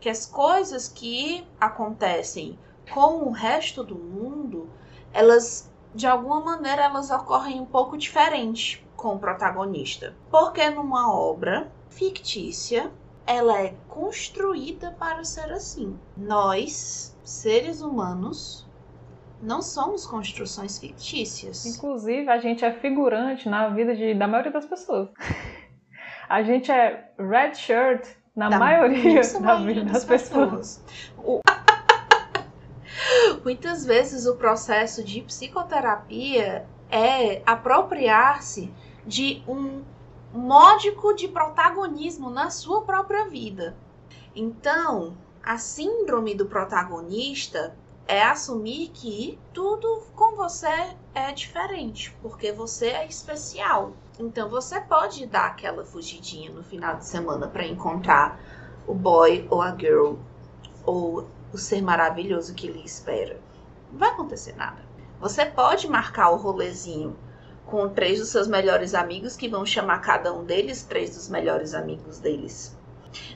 [0.00, 2.58] Que as coisas que acontecem
[2.92, 4.68] com o resto do mundo,
[5.12, 10.14] elas de alguma maneira elas ocorrem um pouco diferente com o protagonista.
[10.30, 12.90] Porque numa obra fictícia,
[13.26, 15.98] ela é construída para ser assim.
[16.16, 18.66] Nós, seres humanos,
[19.40, 21.64] não somos construções fictícias.
[21.66, 25.08] Inclusive, a gente é figurante na vida de, da maioria das pessoas.
[26.28, 28.06] A gente é red shirt
[28.38, 30.80] na Da maioria da vida das pessoas.
[31.18, 31.40] O-
[33.44, 38.72] Muitas vezes o processo de psicoterapia é apropriar-se
[39.04, 39.82] de um
[40.32, 43.76] módico de protagonismo na sua própria vida.
[44.36, 47.74] Então, a síndrome do protagonista
[48.06, 53.92] é assumir que tudo com você é diferente, porque você é especial.
[54.18, 58.40] Então você pode dar aquela fugidinha no final de semana para encontrar
[58.86, 60.14] o boy ou a girl
[60.84, 63.40] ou o ser maravilhoso que lhe espera.
[63.90, 64.82] Não vai acontecer nada.
[65.20, 67.16] Você pode marcar o rolezinho
[67.66, 71.74] com três dos seus melhores amigos que vão chamar cada um deles três dos melhores
[71.74, 72.76] amigos deles.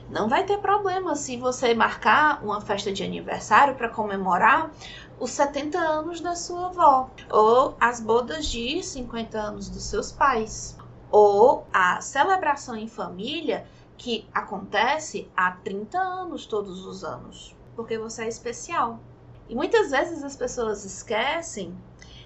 [0.09, 4.71] Não vai ter problema se você marcar uma festa de aniversário para comemorar
[5.23, 10.77] os 70 anos da sua avó, ou as bodas de 50 anos dos seus pais,
[11.09, 13.65] ou a celebração em família
[13.97, 18.99] que acontece há 30 anos todos os anos, porque você é especial.
[19.47, 21.73] E muitas vezes as pessoas esquecem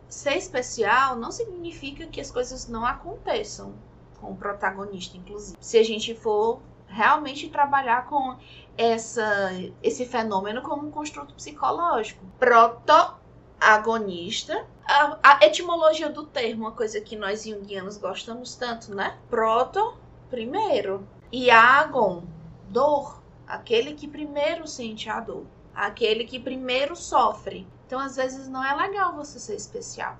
[0.10, 3.76] ser especial não significa que as coisas não aconteçam
[4.20, 5.56] com o protagonista, inclusive.
[5.62, 8.38] Se a gente for realmente trabalhar com
[8.78, 9.52] essa,
[9.82, 12.24] esse fenômeno como um construto psicológico.
[12.38, 13.18] Protagonista.
[14.86, 19.18] A, a etimologia do termo, uma coisa que nós junguianos gostamos tanto, né?
[19.30, 19.98] Proto,
[20.30, 21.08] primeiro.
[21.32, 22.24] E agon,
[22.70, 23.22] dor.
[23.46, 25.46] Aquele que primeiro sente a dor.
[25.74, 27.68] Aquele que primeiro sofre.
[27.86, 30.18] Então, às vezes, não é legal você ser especial.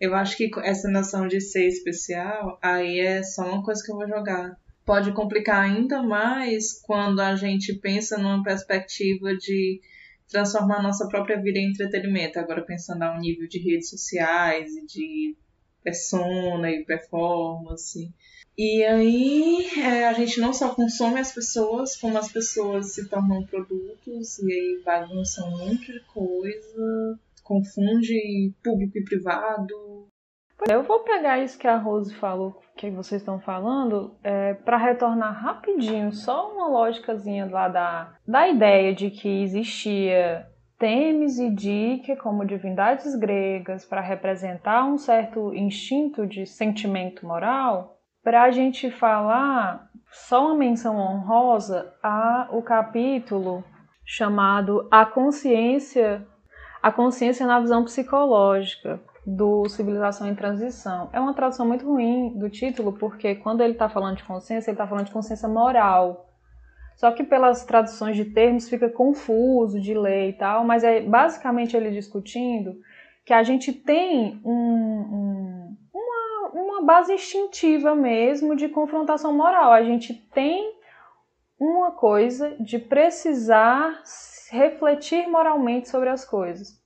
[0.00, 3.96] Eu acho que essa noção de ser especial, aí é só uma coisa que eu
[3.96, 9.80] vou jogar pode complicar ainda mais quando a gente pensa numa perspectiva de
[10.28, 12.38] transformar nossa própria vida em entretenimento.
[12.38, 15.36] Agora pensando a um nível de redes sociais e de
[15.82, 18.12] persona e performance.
[18.56, 23.44] E aí é, a gente não só consome as pessoas, como as pessoas se tornam
[23.44, 29.74] produtos e aí bagunçam um monte de coisa, confunde público e privado.
[30.68, 35.42] Eu vou pegar isso que a Rose falou que vocês estão falando, é, para retornar
[35.42, 40.46] rapidinho, só uma lógicazinha lá da, da ideia de que existia
[40.78, 48.42] Temis e Dike como divindades gregas para representar um certo instinto de sentimento moral, para
[48.42, 53.64] a gente falar só uma menção honrosa a o capítulo
[54.04, 56.26] chamado A Consciência,
[56.82, 61.08] a Consciência na Visão Psicológica, do Civilização em Transição.
[61.12, 64.74] É uma tradução muito ruim do título, porque quando ele está falando de consciência, ele
[64.74, 66.28] está falando de consciência moral.
[66.96, 71.76] Só que pelas traduções de termos fica confuso de lei e tal, mas é basicamente
[71.76, 72.76] ele discutindo
[73.24, 79.72] que a gente tem um, um, uma, uma base instintiva mesmo de confrontação moral.
[79.72, 80.74] A gente tem
[81.58, 84.02] uma coisa de precisar
[84.50, 86.81] refletir moralmente sobre as coisas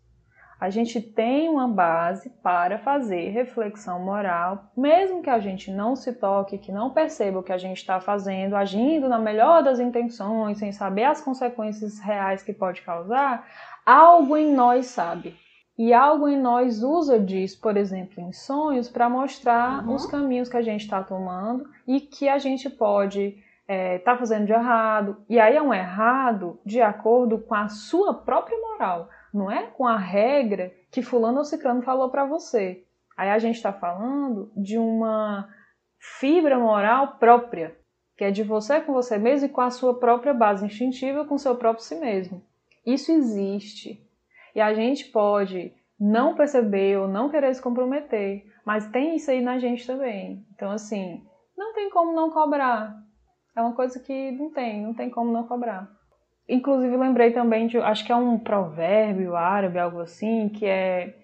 [0.59, 6.15] a gente tem uma base para fazer reflexão moral, mesmo que a gente não se
[6.15, 10.59] toque, que não perceba o que a gente está fazendo, agindo na melhor das intenções,
[10.59, 13.47] sem saber as consequências reais que pode causar,
[13.85, 15.37] algo em nós sabe.
[15.79, 19.95] E algo em nós usa disso, por exemplo, em sonhos, para mostrar uhum.
[19.95, 24.17] os caminhos que a gente está tomando e que a gente pode estar é, tá
[24.17, 25.19] fazendo de errado.
[25.29, 29.87] E aí é um errado de acordo com a sua própria moral não é com
[29.87, 32.83] a regra que fulano ou ciclano falou para você.
[33.17, 35.49] Aí a gente está falando de uma
[35.99, 37.77] fibra moral própria,
[38.17, 41.35] que é de você com você mesmo e com a sua própria base instintiva, com
[41.35, 42.43] o seu próprio si mesmo.
[42.85, 44.03] Isso existe.
[44.55, 49.43] E a gente pode não perceber ou não querer se comprometer, mas tem isso aí
[49.43, 50.47] na gente também.
[50.55, 51.23] Então, assim,
[51.57, 52.97] não tem como não cobrar.
[53.55, 55.91] É uma coisa que não tem, não tem como não cobrar.
[56.49, 61.15] Inclusive lembrei também de, acho que é um provérbio árabe, algo assim, que é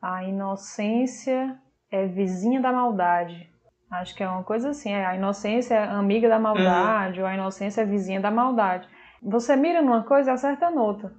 [0.00, 1.58] a inocência
[1.90, 3.50] é vizinha da maldade.
[3.90, 7.26] Acho que é uma coisa assim, é a inocência é amiga da maldade, uhum.
[7.26, 8.88] ou a inocência é vizinha da maldade.
[9.22, 11.12] Você mira numa coisa e acerta noutra.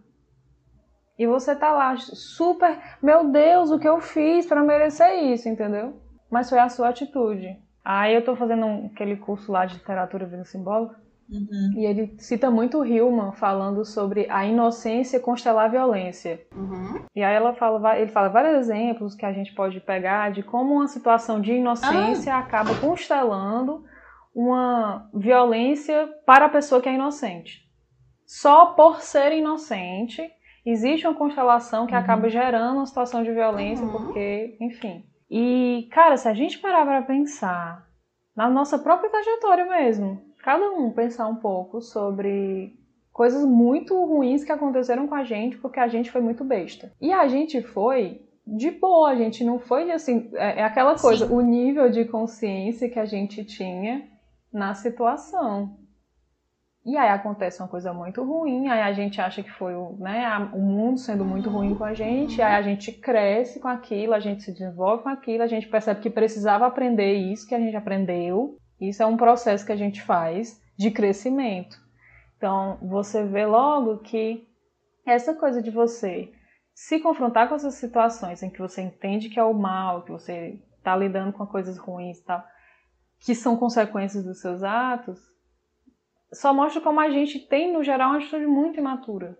[1.17, 6.01] E você tá lá super, meu Deus, o que eu fiz para merecer isso, entendeu?
[6.31, 7.55] Mas foi a sua atitude.
[7.85, 11.02] Aí eu tô fazendo um, aquele curso lá de literatura vida simbólica.
[11.33, 11.71] Uhum.
[11.75, 16.45] E ele cita muito Hillman falando sobre a inocência constelar a violência.
[16.55, 17.03] Uhum.
[17.15, 20.75] E aí ela fala, ele fala vários exemplos que a gente pode pegar de como
[20.75, 22.39] uma situação de inocência ah.
[22.39, 23.83] acaba constelando
[24.35, 27.63] uma violência para a pessoa que é inocente.
[28.25, 30.21] Só por ser inocente,
[30.65, 31.99] existe uma constelação que uhum.
[31.99, 33.91] acaba gerando uma situação de violência, uhum.
[33.91, 35.03] porque, enfim.
[35.29, 37.87] E, cara, se a gente parar para pensar
[38.35, 42.77] na nossa própria trajetória mesmo, cada um pensar um pouco sobre
[43.11, 46.91] coisas muito ruins que aconteceram com a gente porque a gente foi muito besta.
[46.99, 50.29] E a gente foi de boa, a gente não foi assim.
[50.33, 51.33] É, é aquela coisa, Sim.
[51.33, 54.05] o nível de consciência que a gente tinha
[54.51, 55.77] na situação.
[56.85, 60.27] E aí acontece uma coisa muito ruim, aí a gente acha que foi o, né,
[60.53, 64.19] o mundo sendo muito ruim com a gente, aí a gente cresce com aquilo, a
[64.19, 67.77] gente se desenvolve com aquilo, a gente percebe que precisava aprender isso que a gente
[67.77, 68.57] aprendeu.
[68.89, 71.81] Isso é um processo que a gente faz de crescimento.
[72.35, 74.45] Então, você vê logo que
[75.05, 76.33] essa coisa de você
[76.73, 80.59] se confrontar com essas situações em que você entende que é o mal, que você
[80.77, 82.45] está lidando com coisas ruins, tá,
[83.19, 85.19] que são consequências dos seus atos,
[86.33, 89.37] só mostra como a gente tem, no geral, uma atitude muito imatura.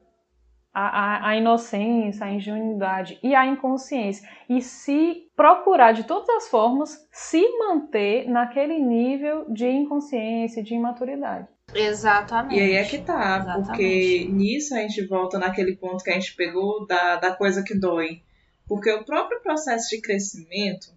[0.73, 4.27] A, a, a, inocência, a ingenuidade e a inconsciência.
[4.49, 11.47] E se procurar de todas as formas se manter naquele nível de inconsciência, de imaturidade.
[11.75, 12.55] Exatamente.
[12.55, 13.67] E aí é que tá, Exatamente.
[13.67, 17.77] porque nisso a gente volta naquele ponto que a gente pegou da, da coisa que
[17.77, 18.21] dói.
[18.67, 20.87] Porque o próprio processo de crescimento,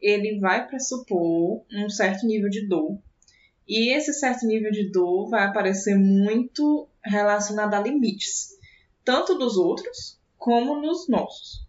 [0.00, 2.98] ele vai pressupor um certo nível de dor
[3.68, 8.57] e esse certo nível de dor vai aparecer muito relacionado a limites,
[9.08, 11.66] tanto dos outros como nos nossos.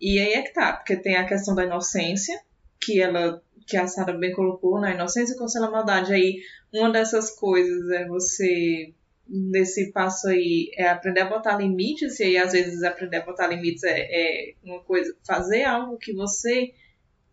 [0.00, 2.40] E aí é que tá, porque tem a questão da inocência,
[2.80, 4.94] que ela que a Sara bem colocou, na né?
[4.94, 6.14] inocência contra a maldade.
[6.14, 6.36] Aí
[6.72, 8.94] uma dessas coisas é você
[9.26, 13.48] nesse passo aí é aprender a botar limites, e aí às vezes aprender a botar
[13.48, 16.72] limites é, é uma coisa, fazer algo que você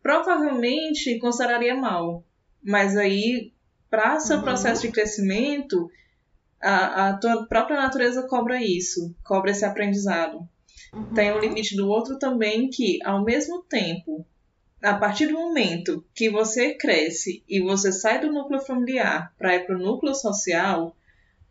[0.02, 2.26] provavelmente consideraria mal.
[2.64, 3.54] Mas aí
[3.88, 4.44] para seu uhum.
[4.44, 5.92] processo de crescimento,
[6.62, 10.47] a, a tua própria natureza cobra isso, cobra esse aprendizado.
[10.93, 11.14] Uhum.
[11.14, 14.26] Tem o um limite do outro também que, ao mesmo tempo,
[14.82, 19.66] a partir do momento que você cresce e você sai do núcleo familiar para ir
[19.66, 20.95] para o núcleo social,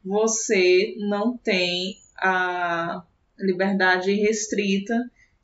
[0.05, 3.03] você não tem a
[3.39, 4.95] liberdade restrita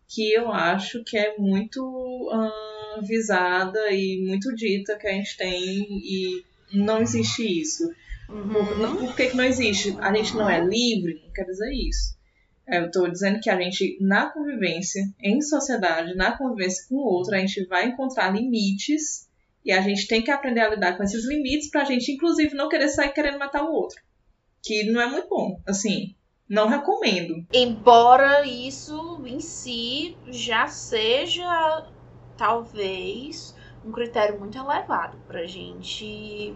[0.08, 5.86] que eu acho que é muito uh, visada e muito dita que a gente tem
[5.88, 7.90] e não existe isso.
[8.29, 8.97] Uhum.
[9.07, 9.97] Por, que, que não existe?
[10.01, 11.22] A gente não é livre?
[11.24, 12.16] Não quer dizer isso.
[12.66, 17.35] Eu estou dizendo que a gente, na convivência, em sociedade, na convivência com o outro,
[17.35, 19.29] a gente vai encontrar limites
[19.64, 22.55] e a gente tem que aprender a lidar com esses limites para a gente, inclusive,
[22.55, 24.01] não querer sair querendo matar o outro.
[24.62, 25.61] Que não é muito bom.
[25.64, 26.16] Assim,
[26.49, 27.47] não recomendo.
[27.53, 31.87] Embora isso em si já seja,
[32.37, 33.55] talvez,
[33.85, 36.55] um critério muito elevado para a gente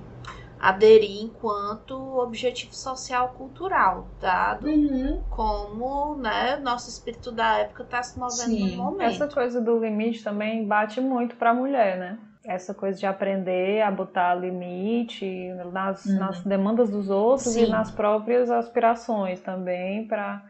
[0.61, 5.23] aderir enquanto objetivo social cultural, dado uhum.
[5.31, 8.77] como né, nosso espírito da época está se movendo Sim.
[8.77, 9.23] no momento.
[9.23, 12.19] Essa coisa do limite também bate muito para a mulher, né?
[12.45, 16.19] Essa coisa de aprender a botar limite nas, uhum.
[16.19, 17.65] nas demandas dos outros Sim.
[17.65, 20.43] e nas próprias aspirações também, para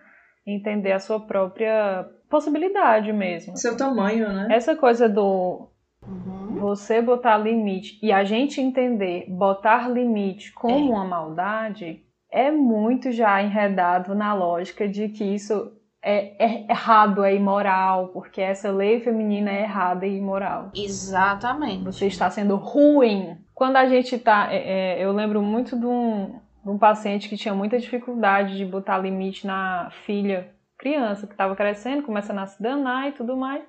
[0.46, 3.56] entender a sua própria possibilidade mesmo.
[3.56, 4.48] Seu tamanho, né?
[4.50, 5.70] Essa coisa do
[6.07, 6.57] Uhum.
[6.61, 10.96] Você botar limite e a gente entender botar limite como é.
[10.96, 15.72] uma maldade é muito já enredado na lógica de que isso
[16.03, 20.70] é, é, errado, é imoral, porque essa lei feminina é errada e imoral.
[20.74, 21.84] Exatamente.
[21.84, 23.36] Você está sendo ruim.
[23.55, 24.53] Quando a gente está.
[24.53, 28.64] É, é, eu lembro muito de um, de um paciente que tinha muita dificuldade de
[28.64, 33.62] botar limite na filha, criança, que estava crescendo, começando a se danar e tudo mais.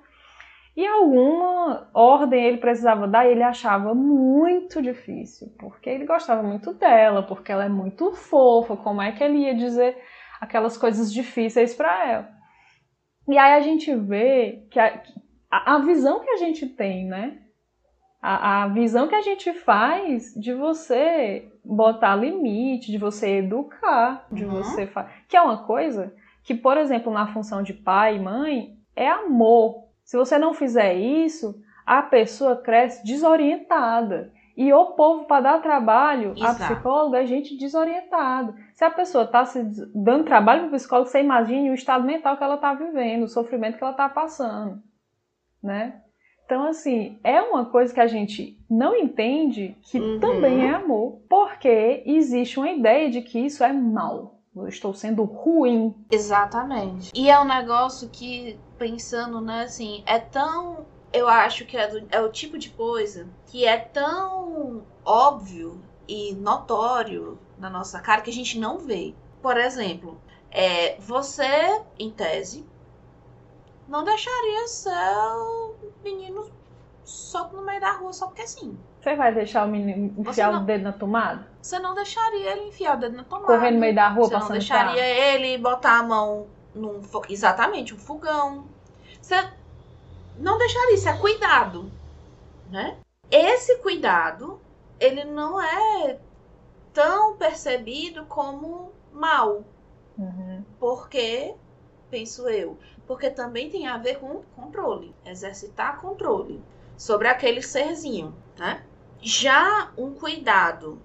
[0.74, 6.72] E alguma ordem ele precisava dar e ele achava muito difícil, porque ele gostava muito
[6.72, 9.96] dela, porque ela é muito fofa, como é que ele ia dizer
[10.40, 12.28] aquelas coisas difíceis para ela?
[13.28, 15.02] E aí a gente vê que a,
[15.50, 17.38] a, visão que a gente tem, né?
[18.20, 24.44] A, a visão que a gente faz de você botar limite, de você educar, de
[24.44, 24.50] uhum.
[24.50, 24.90] você
[25.28, 29.81] que é uma coisa que, por exemplo, na função de pai e mãe, é amor,
[30.04, 31.54] se você não fizer isso,
[31.86, 34.32] a pessoa cresce desorientada.
[34.56, 36.62] E o povo, para dar trabalho, Exato.
[36.62, 38.54] a psicóloga é gente desorientada.
[38.74, 39.62] Se a pessoa está se
[39.94, 43.28] dando trabalho para o psicólogo, você imagine o estado mental que ela está vivendo, o
[43.28, 44.82] sofrimento que ela está passando.
[45.62, 46.02] Né?
[46.44, 50.20] Então, assim, é uma coisa que a gente não entende que uhum.
[50.20, 54.41] também é amor, porque existe uma ideia de que isso é mal.
[54.54, 55.94] Eu estou sendo ruim.
[56.10, 57.10] Exatamente.
[57.14, 60.84] E é um negócio que pensando, né, assim, é tão.
[61.12, 66.34] Eu acho que é, do, é o tipo de coisa que é tão óbvio e
[66.34, 69.14] notório na nossa cara que a gente não vê.
[69.40, 72.66] Por exemplo, é, você, em tese,
[73.88, 76.50] não deixaria seu menino
[77.04, 78.78] solto no meio da rua só porque sim.
[79.02, 81.44] Você vai deixar o menino enfiar não, o dedo na tomada?
[81.60, 83.46] Você não deixaria ele enfiar o dedo na tomada.
[83.46, 87.02] Correr no meio da rua, Você não deixaria ele botar a mão num.
[87.28, 88.64] Exatamente, um fogão.
[89.20, 89.34] Você
[90.38, 91.90] não deixar isso, é cuidado,
[92.70, 92.96] né?
[93.28, 94.60] Esse cuidado,
[95.00, 96.18] ele não é
[96.94, 99.64] tão percebido como mal.
[100.16, 100.64] Uhum.
[100.78, 101.54] Porque,
[102.08, 106.62] penso eu, porque também tem a ver com controle, exercitar controle
[106.96, 108.84] sobre aquele serzinho, né?
[109.22, 111.00] Já um cuidado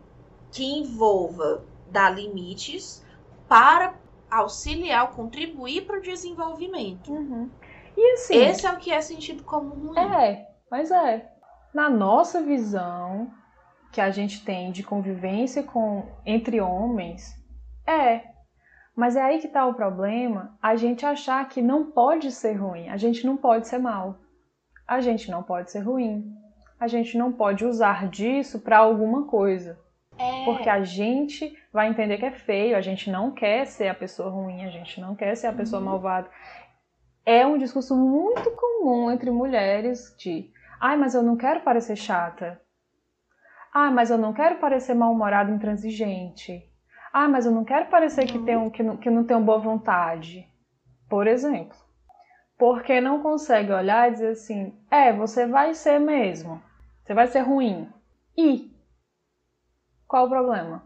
[0.52, 3.06] que envolva dar limites
[3.48, 3.94] para
[4.30, 7.14] auxiliar, contribuir para o desenvolvimento.
[7.14, 7.50] Uhum.
[7.96, 10.00] E assim, Esse é o que é sentido como ruim.
[10.00, 11.32] É, mas é.
[11.74, 13.32] Na nossa visão
[13.92, 17.36] que a gente tem de convivência com entre homens,
[17.86, 18.24] é.
[18.96, 22.90] Mas é aí que está o problema, a gente achar que não pode ser ruim,
[22.90, 24.20] a gente não pode ser mal.
[24.88, 26.26] A gente não pode ser ruim.
[26.80, 29.80] A gente não pode usar disso para alguma coisa.
[30.18, 30.46] É.
[30.46, 34.30] Porque a gente vai entender que é feio, a gente não quer ser a pessoa
[34.30, 35.86] ruim, a gente não quer ser a pessoa Uhum.
[35.90, 36.30] malvada.
[37.26, 40.50] É um discurso muito comum entre mulheres de
[40.80, 42.60] ai, mas eu não quero parecer chata.
[43.74, 46.64] Ah, mas eu não quero parecer mal-humorada intransigente.
[47.14, 48.46] Ah, mas eu não quero parecer que, Uhum.
[48.46, 50.48] tenho, que, não, que não tenho boa vontade.
[51.10, 51.76] Por exemplo.
[52.58, 56.62] Porque não consegue olhar e dizer assim: é, você vai ser mesmo.
[57.08, 57.88] Você vai ser ruim.
[58.38, 58.70] E
[60.06, 60.84] qual o problema?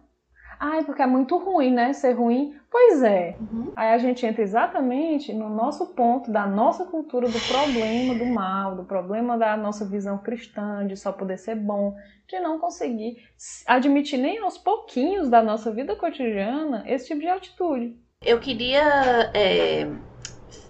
[0.60, 1.94] Ai, porque é muito ruim, né?
[1.94, 2.56] Ser ruim.
[2.70, 3.36] Pois é.
[3.40, 3.74] Uhum.
[3.76, 8.76] Aí a gente entra exatamente no nosso ponto da nossa cultura do problema do mal,
[8.76, 11.98] do problema da nossa visão cristã, de só poder ser bom,
[12.28, 13.18] de não conseguir
[13.66, 18.00] admitir nem aos pouquinhos da nossa vida cotidiana esse tipo de atitude.
[18.24, 19.88] Eu queria é,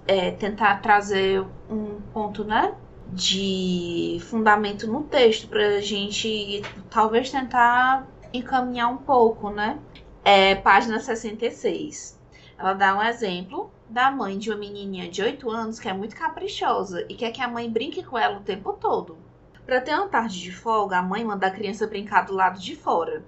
[0.07, 2.73] é, tentar trazer um ponto, né?
[3.13, 9.77] De fundamento no texto pra gente talvez tentar encaminhar um pouco, né?
[10.23, 12.17] É, página 66.
[12.57, 16.15] Ela dá um exemplo da mãe de uma menininha de 8 anos que é muito
[16.15, 19.17] caprichosa e quer que a mãe brinque com ela o tempo todo.
[19.65, 22.75] Para ter uma tarde de folga, a mãe manda a criança brincar do lado de
[22.77, 23.25] fora.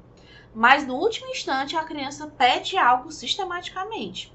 [0.55, 4.32] Mas no último instante a criança pede algo sistematicamente.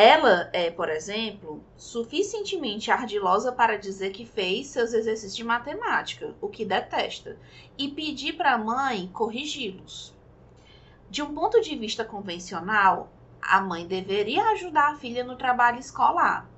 [0.00, 6.48] Ela é, por exemplo, suficientemente ardilosa para dizer que fez seus exercícios de matemática, o
[6.48, 7.36] que detesta,
[7.76, 10.14] e pedir para a mãe corrigi-los.
[11.10, 13.10] De um ponto de vista convencional,
[13.42, 16.48] a mãe deveria ajudar a filha no trabalho escolar.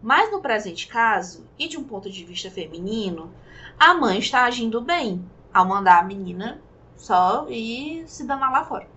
[0.00, 3.34] Mas no presente caso, e de um ponto de vista feminino,
[3.76, 6.62] a mãe está agindo bem ao mandar a menina
[6.96, 8.93] só ir se danar lá fora.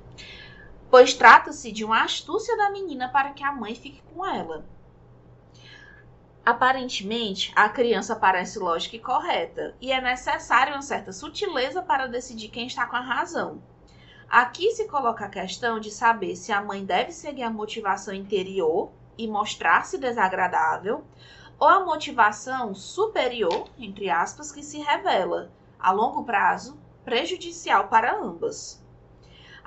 [0.89, 4.65] Pois trata-se de uma astúcia da menina para que a mãe fique com ela.
[6.45, 12.47] Aparentemente, a criança parece lógica e correta, e é necessária uma certa sutileza para decidir
[12.47, 13.61] quem está com a razão.
[14.29, 18.89] Aqui se coloca a questão de saber se a mãe deve seguir a motivação interior
[19.17, 21.03] e mostrar-se desagradável,
[21.59, 28.81] ou a motivação superior, entre aspas, que se revela, a longo prazo, prejudicial para ambas.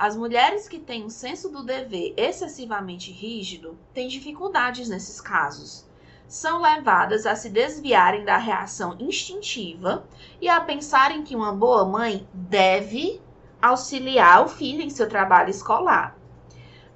[0.01, 5.85] As mulheres que têm um senso do dever excessivamente rígido têm dificuldades nesses casos.
[6.27, 10.09] São levadas a se desviarem da reação instintiva
[10.41, 13.21] e a pensarem que uma boa mãe deve
[13.61, 16.17] auxiliar o filho em seu trabalho escolar.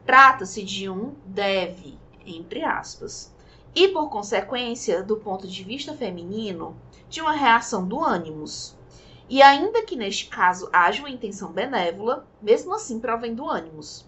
[0.06, 3.30] Trata-se de um deve, entre aspas.
[3.74, 6.74] E, por consequência, do ponto de vista feminino,
[7.10, 8.74] de uma reação do ânimos.
[9.28, 14.06] E ainda que neste caso haja uma intenção benévola, mesmo assim provém do ânimos.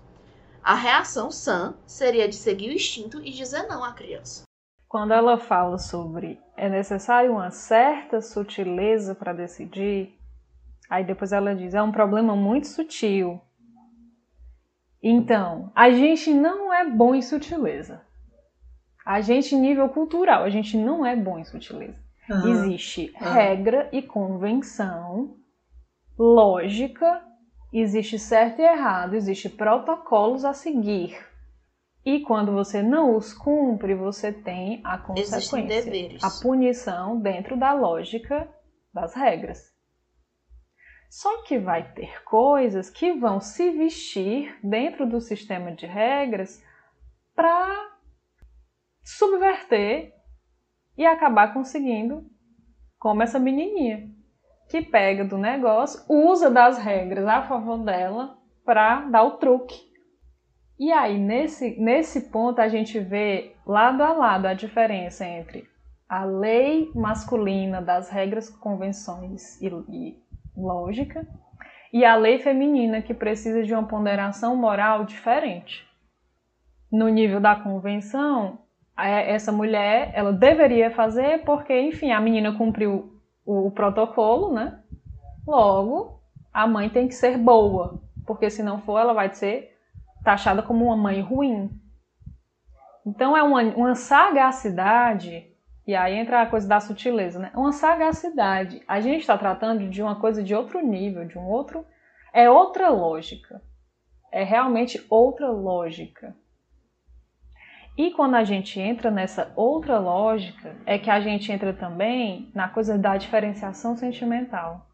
[0.63, 4.43] A reação sã seria de seguir o instinto e dizer não à criança.
[4.89, 10.19] Quando ela fala sobre é necessário uma certa sutileza para decidir,
[10.89, 13.41] aí depois ela diz é um problema muito sutil.
[15.03, 18.05] Então, a gente não é bom em sutileza.
[19.05, 22.06] A gente, nível cultural, a gente não é bom em sutileza.
[22.31, 22.49] Aham.
[22.49, 23.33] Existe Ah.
[23.33, 25.37] regra e convenção,
[26.19, 27.23] lógica,
[27.73, 31.17] existe certo e errado, existe protocolos a seguir.
[32.05, 36.23] E quando você não os cumpre, você tem a consequência, deveres.
[36.23, 38.49] a punição dentro da lógica
[38.95, 39.75] das regras.
[41.11, 46.63] Só que vai ter coisas que vão se vestir dentro do sistema de regras
[47.35, 47.91] para
[49.03, 50.13] subverter
[50.97, 52.25] e acabar conseguindo,
[52.99, 54.09] como essa menininha,
[54.69, 59.81] que pega do negócio, usa das regras a favor dela para dar o truque.
[60.79, 65.67] E aí, nesse, nesse ponto, a gente vê lado a lado a diferença entre
[66.09, 70.17] a lei masculina das regras, convenções e, e
[70.57, 71.27] lógica
[71.93, 75.87] e a lei feminina que precisa de uma ponderação moral diferente.
[76.93, 78.59] No nível da convenção,
[78.97, 84.81] essa mulher, ela deveria fazer porque, enfim, a menina cumpriu o, o protocolo, né?
[85.47, 86.21] Logo,
[86.53, 89.77] a mãe tem que ser boa, porque se não for, ela vai ser
[90.25, 91.71] taxada como uma mãe ruim.
[93.05, 95.47] Então é uma, uma sagacidade,
[95.87, 97.53] e aí entra a coisa da sutileza, né?
[97.55, 98.83] Uma sagacidade.
[98.89, 101.87] A gente está tratando de uma coisa de outro nível, de um outro.
[102.33, 103.63] É outra lógica.
[104.33, 106.35] É realmente outra lógica.
[107.97, 112.69] E quando a gente entra nessa outra lógica, é que a gente entra também na
[112.69, 114.87] coisa da diferenciação sentimental.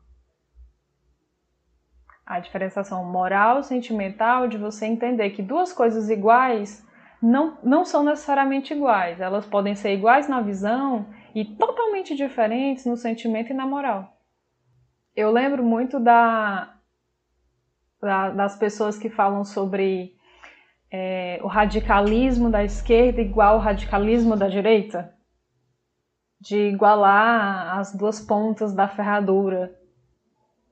[2.24, 6.86] A diferenciação moral, sentimental, de você entender que duas coisas iguais
[7.20, 9.20] não, não são necessariamente iguais.
[9.20, 14.16] Elas podem ser iguais na visão e totalmente diferentes no sentimento e na moral.
[15.14, 16.74] Eu lembro muito da,
[18.00, 20.16] da das pessoas que falam sobre
[20.92, 25.14] é, o radicalismo da esquerda igual ao radicalismo da direita?
[26.38, 29.74] De igualar as duas pontas da ferradura.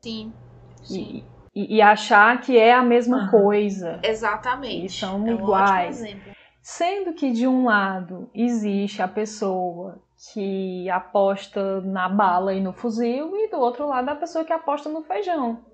[0.03, 0.33] Sim.
[0.83, 1.25] sim.
[1.55, 3.31] E, e, achar que é a mesma uhum.
[3.31, 3.99] coisa.
[4.03, 4.87] Exatamente.
[4.87, 6.03] E são é iguais.
[6.62, 10.03] Sendo que de um lado existe a pessoa
[10.33, 14.89] que aposta na bala e no fuzil, e do outro lado a pessoa que aposta
[14.91, 15.64] no feijão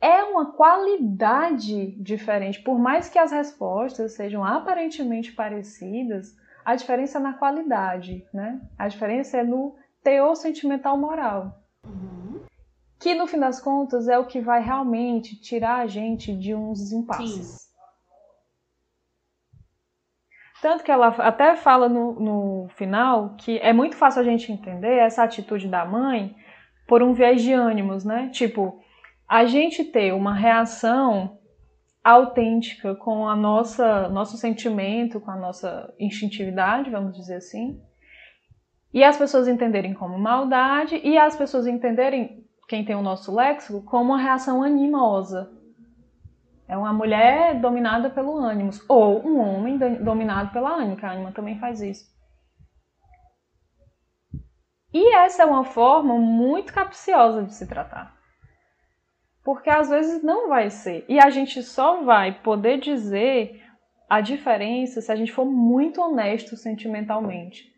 [0.00, 2.62] é uma qualidade diferente.
[2.62, 6.34] Por mais que as respostas sejam aparentemente parecidas,
[6.64, 8.60] a diferença é na qualidade, né?
[8.78, 11.58] A diferença é no teor sentimental moral.
[11.84, 12.40] Uhum.
[12.98, 16.92] Que no fim das contas é o que vai realmente tirar a gente de uns
[16.92, 17.46] impasses.
[17.46, 17.70] Sim.
[20.62, 24.98] Tanto que ela até fala no, no final que é muito fácil a gente entender
[24.98, 26.36] essa atitude da mãe
[26.86, 28.28] por um viés de ânimos, né?
[28.30, 28.82] Tipo,
[29.30, 31.38] a gente ter uma reação
[32.02, 37.80] autêntica com a nossa nosso sentimento, com a nossa instintividade, vamos dizer assim,
[38.92, 43.80] e as pessoas entenderem como maldade e as pessoas entenderem quem tem o nosso léxico
[43.82, 45.48] como uma reação animosa.
[46.66, 51.30] É uma mulher dominada pelo ânimo, ou um homem dominado pela ânima, que a ânima
[51.30, 52.04] também faz isso.
[54.92, 58.19] E essa é uma forma muito capciosa de se tratar.
[59.44, 61.04] Porque às vezes não vai ser.
[61.08, 63.62] E a gente só vai poder dizer
[64.08, 67.72] a diferença se a gente for muito honesto sentimentalmente.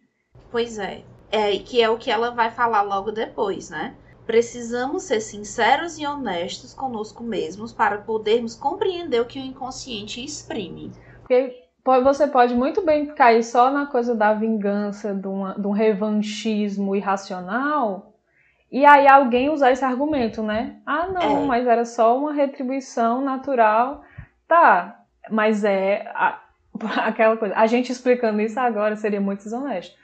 [0.51, 1.03] Pois é.
[1.31, 3.95] É, que é o que ela vai falar logo depois, né?
[4.27, 10.93] Precisamos ser sinceros e honestos conosco mesmos para podermos compreender o que o inconsciente exprime.
[11.23, 15.73] Porque você pode muito bem cair só na coisa da vingança, de, uma, de um
[15.73, 18.12] revanchismo irracional,
[18.73, 20.81] e aí alguém usar esse argumento, né?
[20.87, 21.47] Ah, não, é.
[21.47, 24.03] mas era só uma retribuição natural.
[24.49, 26.41] Tá, mas é a,
[27.05, 27.55] aquela coisa.
[27.55, 29.95] A gente explicando isso agora seria muito desonesto.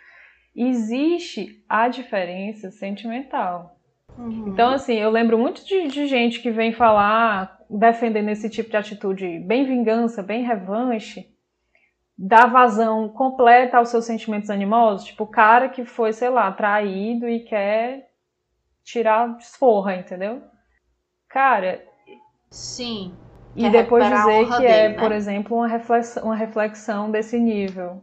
[0.55, 3.75] Existe a diferença sentimental.
[4.19, 4.49] Uhum.
[4.49, 8.77] Então, assim, eu lembro muito de, de gente que vem falar, defendendo esse tipo de
[8.77, 11.27] atitude bem vingança, bem revanche,
[12.19, 15.07] dá vazão completa aos seus sentimentos animosos.
[15.07, 18.08] Tipo, o cara que foi, sei lá, traído e quer
[18.89, 20.43] tirar desforra, entendeu?
[21.29, 21.85] Cara.
[22.51, 23.15] Sim.
[23.55, 24.99] E depois dizer que é, dele, é, né?
[24.99, 28.03] por exemplo, uma reflexão, uma reflexão desse nível.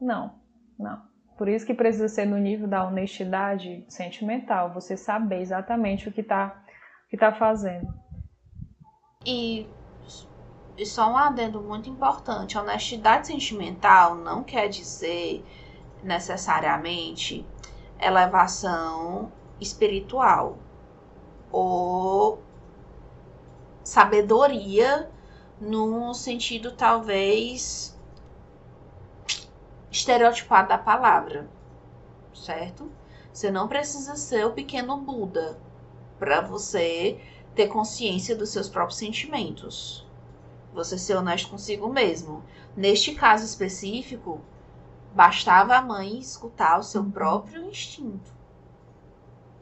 [0.00, 0.34] Não,
[0.78, 1.00] não.
[1.38, 6.20] Por isso que precisa ser no nível da honestidade sentimental, você saber exatamente o que
[6.20, 6.64] está
[7.08, 7.92] que tá fazendo.
[9.24, 9.66] E,
[10.76, 15.42] e só um adendo muito importante: honestidade sentimental não quer dizer
[16.02, 17.46] necessariamente
[17.98, 20.58] elevação espiritual
[21.52, 22.42] ou
[23.84, 25.10] sabedoria
[25.60, 27.98] num sentido talvez
[29.90, 31.48] estereotipado da palavra,
[32.32, 32.90] certo?
[33.32, 35.58] Você não precisa ser o pequeno Buda
[36.18, 37.20] para você
[37.54, 40.06] ter consciência dos seus próprios sentimentos.
[40.72, 42.44] Você ser honesto consigo mesmo.
[42.76, 44.40] Neste caso específico,
[45.12, 47.10] bastava a mãe escutar o seu uhum.
[47.10, 48.39] próprio instinto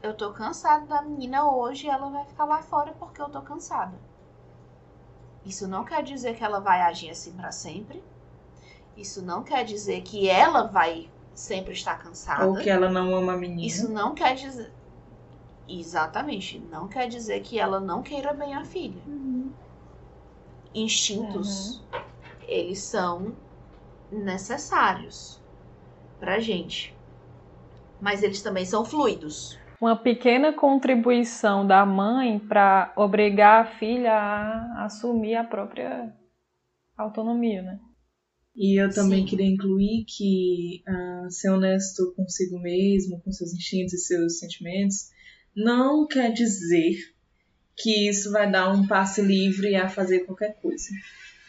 [0.01, 3.41] eu tô cansada da menina hoje e ela vai ficar lá fora porque eu tô
[3.41, 3.97] cansada.
[5.45, 8.03] Isso não quer dizer que ela vai agir assim para sempre.
[8.95, 12.45] Isso não quer dizer que ela vai sempre estar cansada.
[12.47, 13.65] Ou que ela não ama a menina.
[13.65, 14.71] Isso não quer dizer.
[15.67, 16.59] Exatamente.
[16.59, 19.01] Não quer dizer que ela não queira bem a filha.
[19.05, 19.51] Uhum.
[20.73, 22.01] Instintos, uhum.
[22.47, 23.35] eles são
[24.11, 25.41] necessários
[26.19, 26.95] pra gente.
[28.01, 34.85] Mas eles também são fluidos uma pequena contribuição da mãe para obrigar a filha a
[34.85, 36.13] assumir a própria
[36.97, 37.79] autonomia, né?
[38.55, 39.25] E eu também Sim.
[39.25, 45.11] queria incluir que ah, ser honesto consigo mesmo, com seus instintos e seus sentimentos,
[45.55, 46.97] não quer dizer
[47.77, 50.89] que isso vai dar um passe livre a fazer qualquer coisa.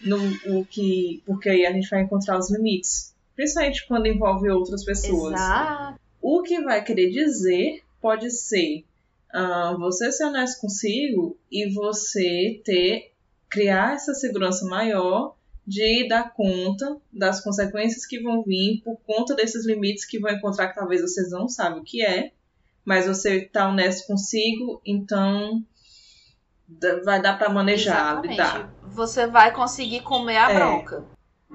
[0.04, 0.18] No,
[0.56, 3.12] o que, porque aí a gente vai encontrar os limites.
[3.34, 5.34] Principalmente quando envolve outras pessoas.
[5.34, 6.00] Exato.
[6.22, 8.84] O que vai querer dizer pode ser
[9.32, 13.12] ah, você ser honesto consigo e você ter
[13.48, 15.34] criar essa segurança maior
[15.66, 20.68] de dar conta das consequências que vão vir por conta desses limites que vão encontrar
[20.68, 22.32] que talvez vocês não sabem o que é,
[22.84, 25.64] mas você está honesto consigo, então
[27.04, 28.30] vai dar para manejar, Exatamente.
[28.30, 28.74] lidar.
[28.84, 30.54] Você vai conseguir comer a É.
[30.54, 31.04] bronca.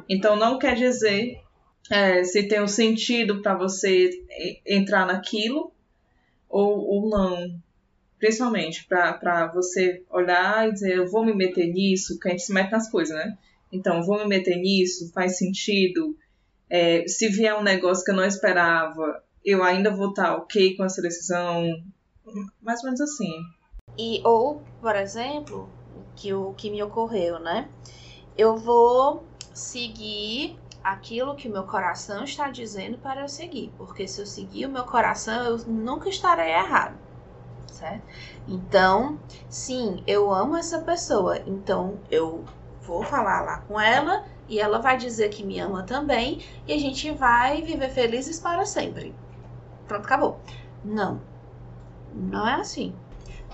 [0.10, 1.42] Então não quer dizer
[1.90, 4.12] é, se tem um sentido para você
[4.66, 5.72] entrar naquilo
[6.56, 7.60] ou, ou não.
[8.18, 12.54] Principalmente para você olhar e dizer, eu vou me meter nisso, que a gente se
[12.54, 13.38] mete nas coisas, né?
[13.70, 16.16] Então, vou me meter nisso, faz sentido.
[16.70, 20.86] É, se vier um negócio que eu não esperava, eu ainda vou estar ok com
[20.86, 21.66] essa decisão.
[22.62, 23.34] Mais ou menos assim.
[23.98, 25.70] E ou, por exemplo,
[26.16, 27.68] que o que me ocorreu, né?
[28.38, 34.22] Eu vou seguir aquilo que o meu coração está dizendo para eu seguir, porque se
[34.22, 36.96] eu seguir o meu coração, eu nunca estarei errado.
[37.66, 38.04] Certo?
[38.48, 39.20] Então,
[39.50, 42.46] sim, eu amo essa pessoa, então eu
[42.84, 46.78] vou falar lá com ela e ela vai dizer que me ama também e a
[46.78, 49.14] gente vai viver felizes para sempre.
[49.88, 50.40] Pronto, acabou.
[50.84, 51.20] Não.
[52.14, 52.94] Não é assim.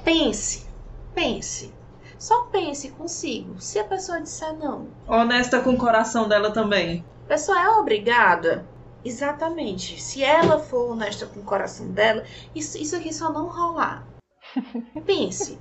[0.03, 0.67] Pense,
[1.15, 1.73] pense.
[2.19, 3.59] Só pense consigo.
[3.59, 7.03] Se a pessoa disser não, Honesta com o coração dela também.
[7.31, 8.67] Pessoa é obrigada.
[9.05, 10.01] Exatamente.
[10.01, 14.05] Se ela for honesta com o coração dela, isso, isso aqui só não rolar.
[15.05, 15.57] Pense,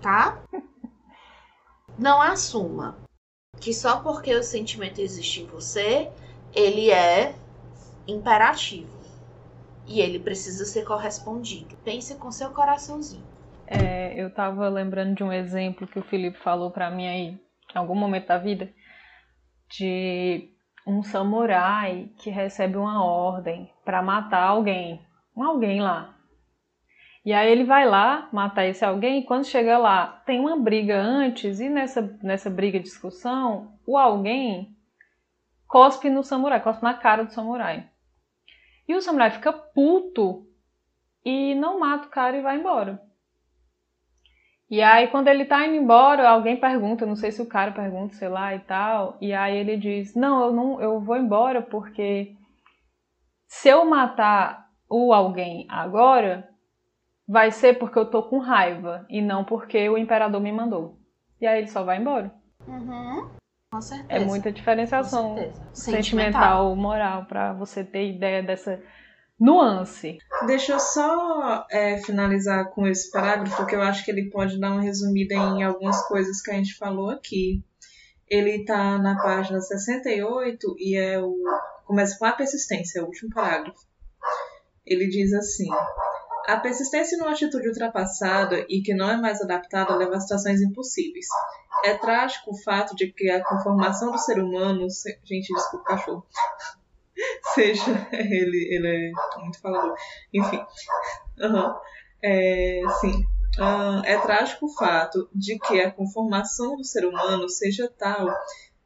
[0.00, 0.42] tá?
[1.98, 2.96] Não assuma
[3.60, 6.10] que só porque o sentimento existe em você,
[6.54, 7.34] ele é
[8.06, 8.96] imperativo.
[9.86, 11.76] E ele precisa ser correspondido.
[11.84, 13.26] Pense com seu coraçãozinho.
[13.66, 17.38] É, eu tava lembrando de um exemplo que o Felipe falou pra mim aí,
[17.74, 18.72] em algum momento da vida,
[19.68, 20.56] de
[20.88, 26.16] um samurai que recebe uma ordem pra matar alguém, um alguém lá.
[27.22, 30.98] E aí ele vai lá matar esse alguém e quando chega lá tem uma briga
[30.98, 34.74] antes e nessa, nessa briga, discussão, o alguém
[35.66, 37.86] cospe no samurai, cospe na cara do samurai.
[38.88, 40.46] E o samurai fica puto
[41.22, 43.02] e não mata o cara e vai embora.
[44.70, 48.14] E aí, quando ele tá indo embora, alguém pergunta, não sei se o cara pergunta,
[48.14, 52.36] sei lá e tal, e aí ele diz: Não, eu não, eu vou embora porque
[53.46, 56.48] se eu matar o alguém agora,
[57.26, 60.98] vai ser porque eu tô com raiva e não porque o imperador me mandou.
[61.40, 62.30] E aí ele só vai embora.
[62.66, 63.28] Uhum.
[63.70, 64.22] Com certeza.
[64.22, 65.70] É muita diferenciação certeza.
[65.72, 68.82] sentimental, moral, pra você ter ideia dessa
[69.38, 70.18] nuance.
[70.46, 74.72] Deixa eu só é, finalizar com esse parágrafo, que eu acho que ele pode dar
[74.72, 77.62] uma resumida em algumas coisas que a gente falou aqui.
[78.28, 81.34] Ele está na página 68 e é o,
[81.86, 83.86] começa com a persistência, é o último parágrafo.
[84.84, 85.68] Ele diz assim:
[86.46, 91.26] A persistência numa atitude ultrapassada e que não é mais adaptada leva a situações impossíveis.
[91.84, 94.86] É trágico o fato de que a conformação do ser humano.
[95.24, 96.26] Gente, desculpa, cachorro.
[97.54, 98.08] Seja.
[98.12, 99.94] Ele, ele é muito falador.
[100.32, 100.60] Enfim.
[101.40, 101.76] Aham.
[102.22, 103.24] É, sim.
[103.58, 108.28] Ah, é trágico o fato de que a conformação do ser humano seja tal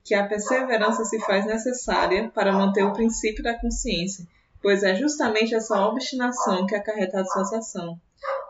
[0.05, 4.27] que a perseverança se faz necessária para manter o princípio da consciência,
[4.61, 8.01] pois é justamente essa obstinação que acarreta a dissociação.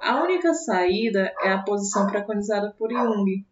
[0.01, 3.45] A única saída é a posição preconizada por Jung.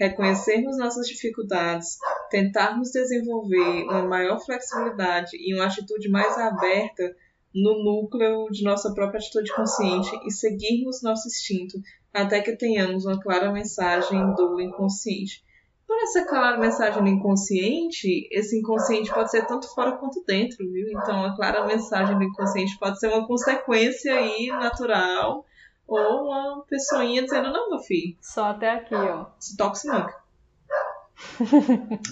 [0.00, 1.98] Reconhecermos nossas dificuldades,
[2.30, 7.14] tentarmos desenvolver uma maior flexibilidade e uma atitude mais aberta
[7.54, 11.78] no núcleo de nossa própria atitude consciente e seguirmos nosso instinto
[12.14, 15.44] até que tenhamos uma clara mensagem do inconsciente.
[15.86, 20.88] Por essa clara mensagem do inconsciente, esse inconsciente pode ser tanto fora quanto dentro, viu?
[20.88, 25.44] Então, a clara mensagem do inconsciente pode ser uma consequência aí natural
[25.94, 29.26] ou uma pessoinha dizendo: Não, meu filho, Só até aqui, ó.
[29.38, 30.20] se toca, se manca.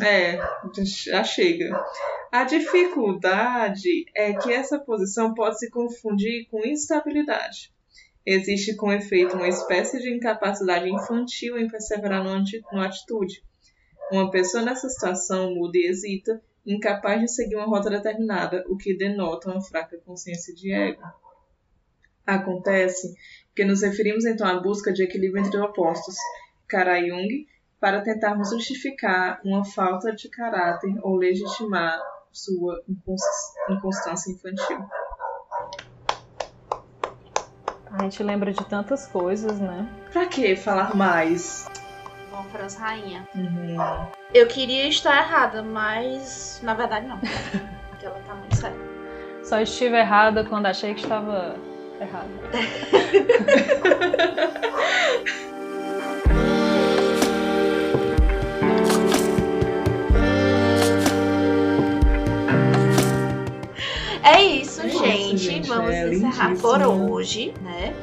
[0.02, 0.38] É,
[0.84, 1.82] já chega.
[2.30, 7.72] A dificuldade é que essa posição pode se confundir com instabilidade.
[8.26, 13.42] Existe, com efeito, uma espécie de incapacidade infantil em perseverar numa atitude.
[14.12, 18.94] Uma pessoa nessa situação muda e hesita, incapaz de seguir uma rota determinada, o que
[18.94, 21.02] denota uma fraca consciência de ego.
[22.28, 23.14] Acontece
[23.56, 26.14] que nos referimos então à busca de equilíbrio entre opostos.
[26.68, 27.46] Cara Jung
[27.80, 31.98] para tentarmos justificar uma falta de caráter ou legitimar
[32.30, 32.82] sua
[33.70, 34.84] inconstância infantil.
[37.90, 39.88] A gente lembra de tantas coisas, né?
[40.12, 41.66] Pra que falar mais?
[42.30, 43.26] Bom, Franz Rainha.
[43.34, 43.78] Uhum.
[44.34, 47.18] Eu queria estar errada, mas na verdade não.
[47.88, 48.76] Porque ela tá muito séria.
[49.42, 51.56] Só estive errada quando achei que estava
[52.00, 52.28] errada.
[64.22, 65.38] É isso, É isso, gente.
[65.38, 65.68] gente.
[65.68, 66.56] Vamos É encerrar lindíssimo.
[66.70, 67.94] por hoje, né?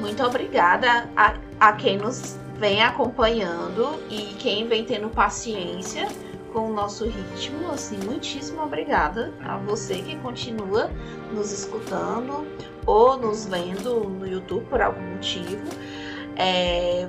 [0.00, 6.08] Muito obrigada a, a quem nos vem acompanhando e quem vem tendo paciência
[6.54, 7.70] com o nosso ritmo.
[7.70, 10.90] Assim, muitíssimo obrigada a você que continua
[11.34, 12.46] nos escutando
[12.86, 15.68] ou nos vendo no YouTube por algum motivo.
[16.36, 17.08] É,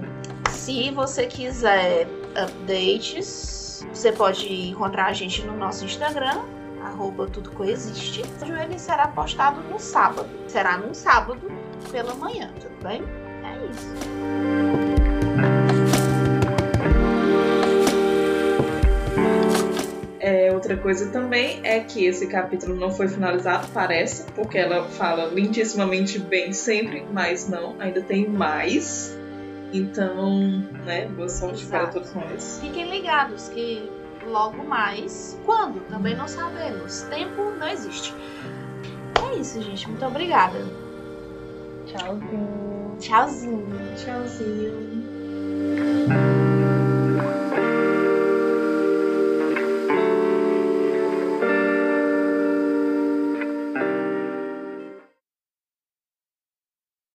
[0.50, 6.41] se você quiser updates, você pode encontrar a gente no nosso Instagram,
[6.84, 8.24] arroba tudo coexiste.
[8.41, 10.28] Ele será postado no sábado.
[10.48, 11.48] Será num sábado
[11.91, 13.04] pela manhã, tudo bem?
[13.43, 14.95] É isso.
[20.26, 25.26] É, outra coisa também é que esse capítulo não foi finalizado, parece, porque ela fala
[25.26, 29.16] lindissimamente bem sempre, mas não, ainda tem mais.
[29.72, 32.00] Então, né, boa sorte para Exato.
[32.00, 32.58] todos nós.
[32.60, 33.88] Fiquem ligados que
[34.26, 35.80] logo mais, quando?
[35.90, 37.02] Também não sabemos.
[37.04, 38.12] Tempo não existe.
[39.32, 39.88] É isso, gente.
[39.88, 40.58] Muito obrigada.
[41.86, 42.96] Tchauzinho.
[42.98, 43.68] Tchauzinho.
[43.96, 45.06] Tchauzinho.